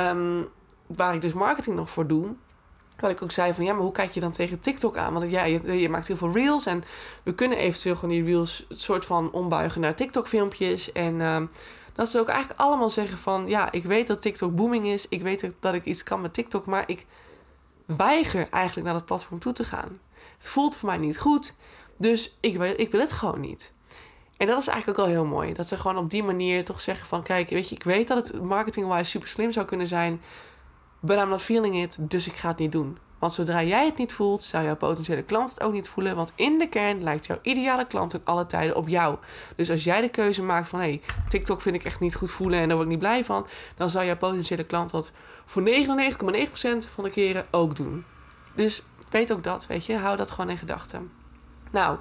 Um, 0.10 0.48
waar 0.88 1.14
ik 1.14 1.22
dus 1.22 1.34
marketing 1.34 1.76
nog 1.76 1.90
voor 1.90 2.08
doe. 2.08 2.36
Wat 3.00 3.12
ik 3.12 3.22
ook 3.22 3.32
zei 3.32 3.54
van 3.54 3.64
ja, 3.64 3.74
maar 3.74 3.82
hoe 3.82 3.92
kijk 3.92 4.12
je 4.12 4.20
dan 4.20 4.32
tegen 4.32 4.60
TikTok 4.60 4.98
aan? 4.98 5.14
Want 5.14 5.32
ja, 5.32 5.44
je, 5.44 5.90
maakt 5.90 6.08
heel 6.08 6.18
veel 6.18 6.32
reels 6.32 6.66
en 6.66 6.84
we 7.24 7.34
kunnen 7.34 7.58
eventueel 7.58 7.96
gewoon 7.96 8.16
die 8.16 8.24
reels 8.24 8.66
soort 8.70 9.06
van 9.06 9.32
ombuigen 9.32 9.82
naar 9.82 9.96
TikTok-filmpjes. 9.96 10.92
En 10.92 11.20
uh, 11.20 11.42
dat 11.94 12.10
ze 12.10 12.20
ook 12.20 12.28
eigenlijk 12.28 12.60
allemaal 12.60 12.90
zeggen 12.90 13.18
van 13.18 13.48
ja, 13.48 13.72
ik 13.72 13.84
weet 13.84 14.08
dat 14.08 14.22
TikTok 14.22 14.56
booming 14.56 14.88
is. 14.88 15.08
Ik 15.08 15.22
weet 15.22 15.54
dat 15.60 15.74
ik 15.74 15.86
iets 15.86 16.04
kan 16.04 16.22
met 16.22 16.34
TikTok, 16.34 16.66
maar 16.66 16.84
ik 16.88 17.06
weiger 17.86 18.48
eigenlijk 18.50 18.86
naar 18.86 18.96
dat 18.96 19.06
platform 19.06 19.40
toe 19.40 19.54
te 19.54 19.64
gaan. 19.64 20.00
Het 20.38 20.48
voelt 20.48 20.78
voor 20.78 20.90
mij 20.90 20.98
niet 20.98 21.20
goed, 21.20 21.56
dus 21.98 22.38
ik, 22.40 22.62
ik 22.62 22.92
wil 22.92 23.00
het 23.00 23.12
gewoon 23.12 23.40
niet. 23.40 23.72
En 24.38 24.48
dat 24.48 24.60
is 24.60 24.68
eigenlijk 24.68 25.00
ook 25.00 25.06
wel 25.06 25.16
heel 25.16 25.26
mooi. 25.26 25.54
Dat 25.54 25.68
ze 25.68 25.78
gewoon 25.78 25.98
op 25.98 26.10
die 26.10 26.24
manier 26.24 26.64
toch 26.64 26.82
zeggen 26.82 27.08
van... 27.08 27.24
kijk, 27.24 27.50
weet 27.50 27.70
je, 27.70 27.76
ik 27.76 27.84
weet 27.84 28.08
dat 28.08 28.28
het 28.28 28.42
marketing-wise 28.42 29.10
super 29.10 29.28
slim 29.28 29.52
zou 29.52 29.66
kunnen 29.66 29.88
zijn 29.88 30.22
but 31.00 31.18
I'm 31.18 31.30
not 31.30 31.42
feeling 31.42 31.82
it, 31.82 31.98
dus 32.00 32.28
ik 32.28 32.34
ga 32.34 32.48
het 32.48 32.58
niet 32.58 32.72
doen. 32.72 32.98
Want 33.20 33.34
zodra 33.34 33.64
jij 33.64 33.86
het 33.86 33.98
niet 33.98 34.14
voelt, 34.14 34.44
zou 34.44 34.64
jouw 34.64 34.76
potentiële 34.76 35.24
klant 35.24 35.50
het 35.50 35.62
ook 35.62 35.74
niet 35.74 35.90
voelen. 35.90 36.16
Want 36.16 36.32
in 36.36 36.58
de 36.58 36.70
kern 36.70 37.04
lijkt 37.04 37.26
jouw 37.26 37.40
ideale 37.42 37.88
klant 37.88 38.14
in 38.14 38.22
alle 38.24 38.46
tijden 38.46 38.76
op 38.76 38.88
jou. 38.88 39.18
Dus 39.56 39.70
als 39.70 39.84
jij 39.84 40.02
de 40.02 40.10
keuze 40.10 40.44
maakt 40.44 40.68
van 40.68 40.80
hé, 40.80 40.86
hey, 40.86 41.02
TikTok 41.30 41.62
vind 41.62 41.76
ik 41.76 41.84
echt 41.84 42.00
niet 42.00 42.16
goed 42.16 42.32
voelen 42.32 42.60
en 42.60 42.68
daar 42.68 42.76
word 42.76 42.90
ik 42.90 42.94
niet 42.94 43.04
blij 43.04 43.24
van, 43.24 43.48
dan 43.76 43.90
zou 43.90 44.06
jouw 44.06 44.18
potentiële 44.18 44.64
klant 44.64 44.92
dat 44.92 45.12
voor 45.46 45.64
99,9% 45.64 45.70
van 46.94 47.04
de 47.04 47.10
keren 47.10 47.46
ook 47.52 47.76
doen. 47.76 48.06
Dus 48.56 48.84
weet 49.10 49.32
ook 49.32 49.44
dat, 49.44 49.68
weet 49.68 49.86
je, 49.86 49.98
hou 49.98 50.18
dat 50.18 50.32
gewoon 50.32 50.50
in 50.50 50.58
gedachten. 50.58 51.12
Nou, 51.72 51.98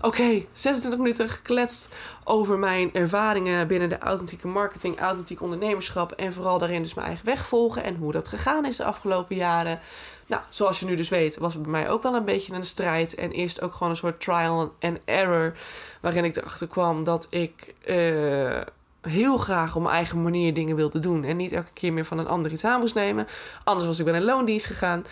Oké, 0.00 0.44
26 0.52 0.98
minuten 0.98 1.28
gekletst 1.28 1.94
over 2.24 2.58
mijn 2.58 2.94
ervaringen 2.94 3.66
binnen 3.66 3.88
de 3.88 3.98
authentieke 3.98 4.48
marketing, 4.48 4.98
authentiek 5.00 5.42
ondernemerschap 5.42 6.12
en 6.12 6.32
vooral 6.32 6.58
daarin 6.58 6.82
dus 6.82 6.94
mijn 6.94 7.06
eigen 7.06 7.26
weg 7.26 7.46
volgen 7.46 7.84
en 7.84 7.96
hoe 7.96 8.12
dat 8.12 8.28
gegaan 8.28 8.64
is 8.64 8.76
de 8.76 8.84
afgelopen 8.84 9.36
jaren. 9.36 9.80
Nou, 10.26 10.42
zoals 10.48 10.80
je 10.80 10.86
nu 10.86 10.94
dus 10.94 11.08
weet, 11.08 11.36
was 11.36 11.54
het 11.54 11.62
bij 11.62 11.70
mij 11.70 11.90
ook 11.90 12.02
wel 12.02 12.14
een 12.14 12.24
beetje 12.24 12.54
een 12.54 12.64
strijd 12.64 13.14
en 13.14 13.30
eerst 13.30 13.62
ook 13.62 13.72
gewoon 13.72 13.90
een 13.90 13.96
soort 13.96 14.20
trial 14.20 14.74
and 14.80 14.98
error, 15.04 15.56
waarin 16.00 16.24
ik 16.24 16.36
erachter 16.36 16.66
kwam 16.66 17.04
dat 17.04 17.26
ik 17.30 17.74
uh, 17.86 18.60
heel 19.08 19.36
graag 19.36 19.76
op 19.76 19.82
mijn 19.82 19.94
eigen 19.94 20.22
manier 20.22 20.54
dingen 20.54 20.76
wilde 20.76 20.98
doen 20.98 21.24
en 21.24 21.36
niet 21.36 21.52
elke 21.52 21.72
keer 21.72 21.92
meer 21.92 22.04
van 22.04 22.18
een 22.18 22.26
ander 22.26 22.52
iets 22.52 22.64
aan 22.64 22.80
moest 22.80 22.94
nemen. 22.94 23.26
Anders 23.64 23.86
was 23.86 23.98
ik 23.98 24.04
bij 24.04 24.14
een 24.14 24.24
loondienst 24.24 24.66
gegaan. 24.66 25.04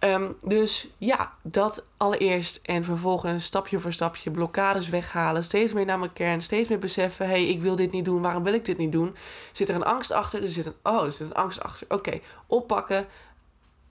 Um, 0.00 0.36
dus 0.46 0.88
ja, 0.98 1.32
dat 1.42 1.84
allereerst. 1.96 2.60
En 2.62 2.84
vervolgens 2.84 3.44
stapje 3.44 3.78
voor 3.78 3.92
stapje 3.92 4.30
blokkades 4.30 4.88
weghalen. 4.88 5.44
Steeds 5.44 5.72
meer 5.72 5.84
naar 5.84 5.98
mijn 5.98 6.12
kern. 6.12 6.42
Steeds 6.42 6.68
meer 6.68 6.78
beseffen: 6.78 7.26
hé, 7.26 7.32
hey, 7.32 7.48
ik 7.48 7.62
wil 7.62 7.76
dit 7.76 7.92
niet 7.92 8.04
doen. 8.04 8.22
Waarom 8.22 8.42
wil 8.42 8.54
ik 8.54 8.64
dit 8.64 8.78
niet 8.78 8.92
doen? 8.92 9.16
Zit 9.52 9.68
er 9.68 9.74
een 9.74 9.84
angst 9.84 10.12
achter? 10.12 10.42
Er 10.42 10.48
zit 10.48 10.66
een, 10.66 10.74
oh, 10.82 11.04
er 11.04 11.12
zit 11.12 11.26
een 11.26 11.34
angst 11.34 11.62
achter. 11.62 11.86
Oké, 11.90 12.20
oppakken, 12.46 13.06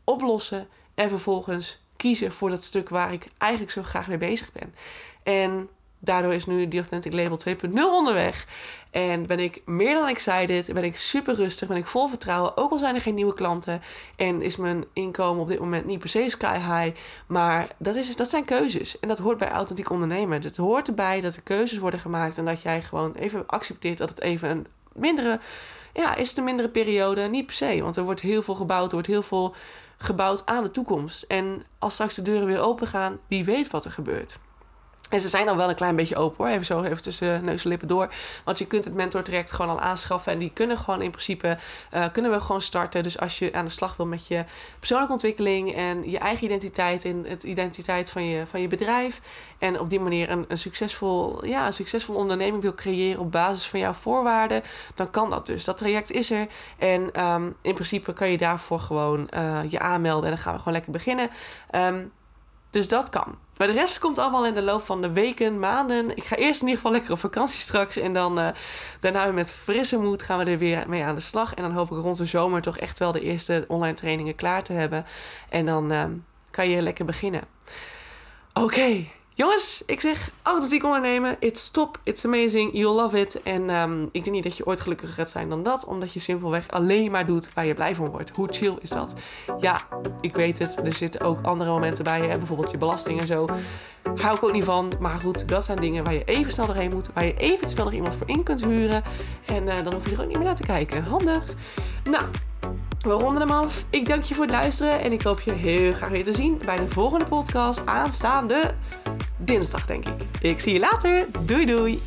oplossen. 0.03 0.67
En 0.95 1.09
vervolgens 1.09 1.81
kiezen 1.95 2.31
voor 2.31 2.49
dat 2.49 2.63
stuk 2.63 2.89
waar 2.89 3.13
ik 3.13 3.27
eigenlijk 3.37 3.71
zo 3.71 3.83
graag 3.83 4.07
mee 4.07 4.17
bezig 4.17 4.51
ben. 4.51 4.73
En 5.23 5.69
daardoor 5.99 6.33
is 6.33 6.45
nu 6.45 6.67
die 6.67 6.79
Authentic 6.79 7.13
Label 7.13 7.39
2.0 7.47 7.73
onderweg. 7.73 8.45
En 8.91 9.25
ben 9.25 9.39
ik 9.39 9.61
meer 9.65 9.93
dan 9.93 10.07
excited. 10.07 10.73
Ben 10.73 10.83
ik 10.83 10.97
super 10.97 11.35
rustig. 11.35 11.67
Ben 11.67 11.77
ik 11.77 11.87
vol 11.87 12.07
vertrouwen. 12.07 12.57
Ook 12.57 12.71
al 12.71 12.77
zijn 12.77 12.95
er 12.95 13.01
geen 13.01 13.13
nieuwe 13.13 13.33
klanten. 13.33 13.81
En 14.15 14.41
is 14.41 14.55
mijn 14.55 14.85
inkomen 14.93 15.41
op 15.41 15.47
dit 15.47 15.59
moment 15.59 15.85
niet 15.85 15.99
per 15.99 16.09
se 16.09 16.29
sky 16.29 16.57
high. 16.57 16.99
Maar 17.27 17.67
dat, 17.77 17.95
is, 17.95 18.15
dat 18.15 18.29
zijn 18.29 18.45
keuzes. 18.45 18.99
En 18.99 19.07
dat 19.07 19.17
hoort 19.17 19.37
bij 19.37 19.49
authentiek 19.49 19.89
ondernemen. 19.89 20.41
Het 20.41 20.57
hoort 20.57 20.87
erbij 20.87 21.21
dat 21.21 21.35
er 21.35 21.41
keuzes 21.41 21.77
worden 21.77 21.99
gemaakt. 21.99 22.37
En 22.37 22.45
dat 22.45 22.61
jij 22.61 22.81
gewoon 22.81 23.13
even 23.13 23.47
accepteert 23.47 23.97
dat 23.97 24.09
het 24.09 24.21
even 24.21 24.49
een 24.49 24.67
mindere. 24.93 25.39
Ja, 25.93 26.15
is 26.15 26.37
een 26.37 26.43
mindere 26.43 26.69
periode? 26.69 27.21
Niet 27.21 27.45
per 27.45 27.55
se. 27.55 27.81
Want 27.81 27.97
er 27.97 28.03
wordt 28.03 28.21
heel 28.21 28.41
veel 28.41 28.55
gebouwd. 28.55 28.87
Er 28.87 28.93
wordt 28.93 29.07
heel 29.07 29.23
veel 29.23 29.55
gebouwd 29.97 30.45
aan 30.45 30.63
de 30.63 30.71
toekomst. 30.71 31.23
En 31.23 31.63
als 31.79 31.93
straks 31.93 32.15
de 32.15 32.21
deuren 32.21 32.47
weer 32.47 32.61
open 32.61 32.87
gaan, 32.87 33.19
wie 33.27 33.45
weet 33.45 33.71
wat 33.71 33.85
er 33.85 33.91
gebeurt. 33.91 34.39
En 35.09 35.21
ze 35.21 35.29
zijn 35.29 35.45
dan 35.45 35.57
wel 35.57 35.69
een 35.69 35.75
klein 35.75 35.95
beetje 35.95 36.15
open 36.15 36.37
hoor. 36.37 36.53
Even 36.53 36.65
zo 36.65 36.81
even 36.81 37.01
tussen 37.01 37.43
neus 37.43 37.63
en 37.63 37.69
lippen 37.69 37.87
door. 37.87 38.13
Want 38.43 38.57
je 38.57 38.67
kunt 38.67 38.85
het 38.85 38.93
mentor 38.93 39.23
direct 39.23 39.51
gewoon 39.51 39.71
al 39.71 39.81
aanschaffen. 39.81 40.31
En 40.31 40.39
die 40.39 40.51
kunnen 40.53 40.77
gewoon 40.77 41.01
in 41.01 41.09
principe 41.09 41.57
uh, 41.93 42.05
kunnen 42.11 42.31
we 42.31 42.39
gewoon 42.39 42.61
starten. 42.61 43.03
Dus 43.03 43.19
als 43.19 43.39
je 43.39 43.53
aan 43.53 43.65
de 43.65 43.71
slag 43.71 43.95
wil 43.95 44.05
met 44.05 44.27
je 44.27 44.45
persoonlijke 44.79 45.13
ontwikkeling 45.13 45.75
en 45.75 46.09
je 46.09 46.17
eigen 46.17 46.45
identiteit 46.45 47.05
en 47.05 47.25
het 47.27 47.43
identiteit 47.43 48.11
van 48.11 48.25
je, 48.25 48.47
van 48.47 48.61
je 48.61 48.67
bedrijf. 48.67 49.21
En 49.57 49.79
op 49.79 49.89
die 49.89 49.99
manier 49.99 50.29
een, 50.29 50.45
een, 50.47 50.57
succesvol, 50.57 51.45
ja, 51.45 51.65
een 51.65 51.73
succesvol 51.73 52.15
onderneming 52.15 52.61
wil 52.61 52.73
creëren 52.73 53.19
op 53.19 53.31
basis 53.31 53.67
van 53.67 53.79
jouw 53.79 53.93
voorwaarden. 53.93 54.61
Dan 54.95 55.09
kan 55.09 55.29
dat 55.29 55.45
dus. 55.45 55.65
Dat 55.65 55.77
traject 55.77 56.11
is 56.11 56.31
er. 56.31 56.47
En 56.77 57.23
um, 57.23 57.55
in 57.61 57.73
principe 57.73 58.13
kan 58.13 58.29
je 58.29 58.37
daarvoor 58.37 58.79
gewoon 58.79 59.29
uh, 59.33 59.59
je 59.69 59.79
aanmelden. 59.79 60.23
En 60.23 60.35
dan 60.35 60.43
gaan 60.43 60.53
we 60.53 60.59
gewoon 60.59 60.73
lekker 60.73 60.91
beginnen. 60.91 61.29
Um, 61.71 62.11
dus 62.69 62.87
dat 62.87 63.09
kan. 63.09 63.37
Maar 63.57 63.67
de 63.67 63.73
rest 63.73 63.99
komt 63.99 64.17
allemaal 64.17 64.45
in 64.45 64.53
de 64.53 64.61
loop 64.61 64.81
van 64.81 65.01
de 65.01 65.11
weken, 65.11 65.59
maanden. 65.59 66.15
Ik 66.17 66.23
ga 66.23 66.35
eerst 66.35 66.61
in 66.61 66.67
ieder 66.67 66.75
geval 66.75 66.91
lekker 66.91 67.11
op 67.11 67.19
vakantie 67.19 67.59
straks. 67.59 67.97
En 67.97 68.13
dan 68.13 68.39
uh, 68.39 68.47
daarna 68.99 69.31
met 69.31 69.53
frisse 69.53 69.97
moed 69.97 70.23
gaan 70.23 70.37
we 70.37 70.51
er 70.51 70.57
weer 70.57 70.83
mee 70.87 71.03
aan 71.03 71.15
de 71.15 71.21
slag. 71.21 71.53
En 71.53 71.63
dan 71.63 71.71
hoop 71.71 71.91
ik 71.91 71.97
rond 71.97 72.17
de 72.17 72.25
zomer 72.25 72.61
toch 72.61 72.77
echt 72.77 72.99
wel 72.99 73.11
de 73.11 73.21
eerste 73.21 73.65
online 73.67 73.93
trainingen 73.93 74.35
klaar 74.35 74.63
te 74.63 74.73
hebben. 74.73 75.05
En 75.49 75.65
dan 75.65 75.91
uh, 75.91 76.03
kan 76.51 76.69
je 76.69 76.81
lekker 76.81 77.05
beginnen. 77.05 77.41
Oké, 78.53 79.05
Jongens, 79.37 79.83
ik 79.85 80.01
zeg 80.01 80.31
authentiek 80.41 80.83
ondernemen. 80.83 81.35
It's 81.39 81.71
top, 81.71 81.99
it's 82.03 82.25
amazing, 82.25 82.73
you'll 82.73 82.95
love 82.95 83.19
it. 83.19 83.41
En 83.41 83.69
um, 83.69 84.03
ik 84.11 84.23
denk 84.23 84.35
niet 84.35 84.43
dat 84.43 84.57
je 84.57 84.65
ooit 84.65 84.81
gelukkiger 84.81 85.13
gaat 85.13 85.29
zijn 85.29 85.49
dan 85.49 85.63
dat. 85.63 85.85
Omdat 85.85 86.13
je 86.13 86.19
simpelweg 86.19 86.67
alleen 86.69 87.11
maar 87.11 87.25
doet 87.25 87.53
waar 87.53 87.65
je 87.65 87.73
blij 87.73 87.95
van 87.95 88.09
wordt. 88.09 88.29
Hoe 88.35 88.47
chill 88.51 88.77
is 88.81 88.89
dat? 88.89 89.15
Ja, 89.59 89.81
ik 90.21 90.35
weet 90.35 90.59
het. 90.59 90.79
Er 90.85 90.93
zitten 90.93 91.21
ook 91.21 91.41
andere 91.41 91.69
momenten 91.69 92.03
bij. 92.03 92.27
Hè? 92.27 92.37
Bijvoorbeeld 92.37 92.71
je 92.71 92.77
belasting 92.77 93.19
en 93.19 93.27
zo. 93.27 93.47
Hou 94.15 94.35
ik 94.35 94.43
ook 94.43 94.51
niet 94.51 94.63
van. 94.63 94.91
Maar 94.99 95.19
goed, 95.21 95.49
dat 95.49 95.65
zijn 95.65 95.79
dingen 95.79 96.03
waar 96.03 96.13
je 96.13 96.23
even 96.23 96.51
snel 96.51 96.65
doorheen 96.65 96.91
moet. 96.91 97.09
Waar 97.13 97.25
je 97.25 97.37
eventueel 97.37 97.83
nog 97.83 97.93
iemand 97.93 98.15
voor 98.15 98.29
in 98.29 98.43
kunt 98.43 98.63
huren. 98.63 99.03
En 99.45 99.63
uh, 99.63 99.83
dan 99.83 99.93
hoef 99.93 100.09
je 100.09 100.15
er 100.15 100.21
ook 100.21 100.27
niet 100.27 100.37
meer 100.37 100.45
naar 100.45 100.55
te 100.55 100.63
kijken. 100.63 101.03
Handig. 101.03 101.45
Nou, 102.03 102.23
we 102.99 103.11
ronden 103.11 103.41
hem 103.41 103.51
af. 103.51 103.85
Ik 103.89 104.07
dank 104.07 104.23
je 104.23 104.35
voor 104.35 104.43
het 104.43 104.53
luisteren 104.53 104.99
en 105.01 105.11
ik 105.11 105.21
hoop 105.21 105.39
je 105.39 105.51
heel 105.51 105.93
graag 105.93 106.09
weer 106.09 106.23
te 106.23 106.33
zien 106.33 106.61
bij 106.65 106.77
de 106.77 106.89
volgende 106.89 107.25
podcast 107.25 107.85
aanstaande 107.85 108.75
dinsdag, 109.37 109.85
denk 109.85 110.05
ik. 110.05 110.13
Ik 110.41 110.59
zie 110.59 110.73
je 110.73 110.79
later. 110.79 111.25
Doei 111.41 111.65
doei. 111.65 112.01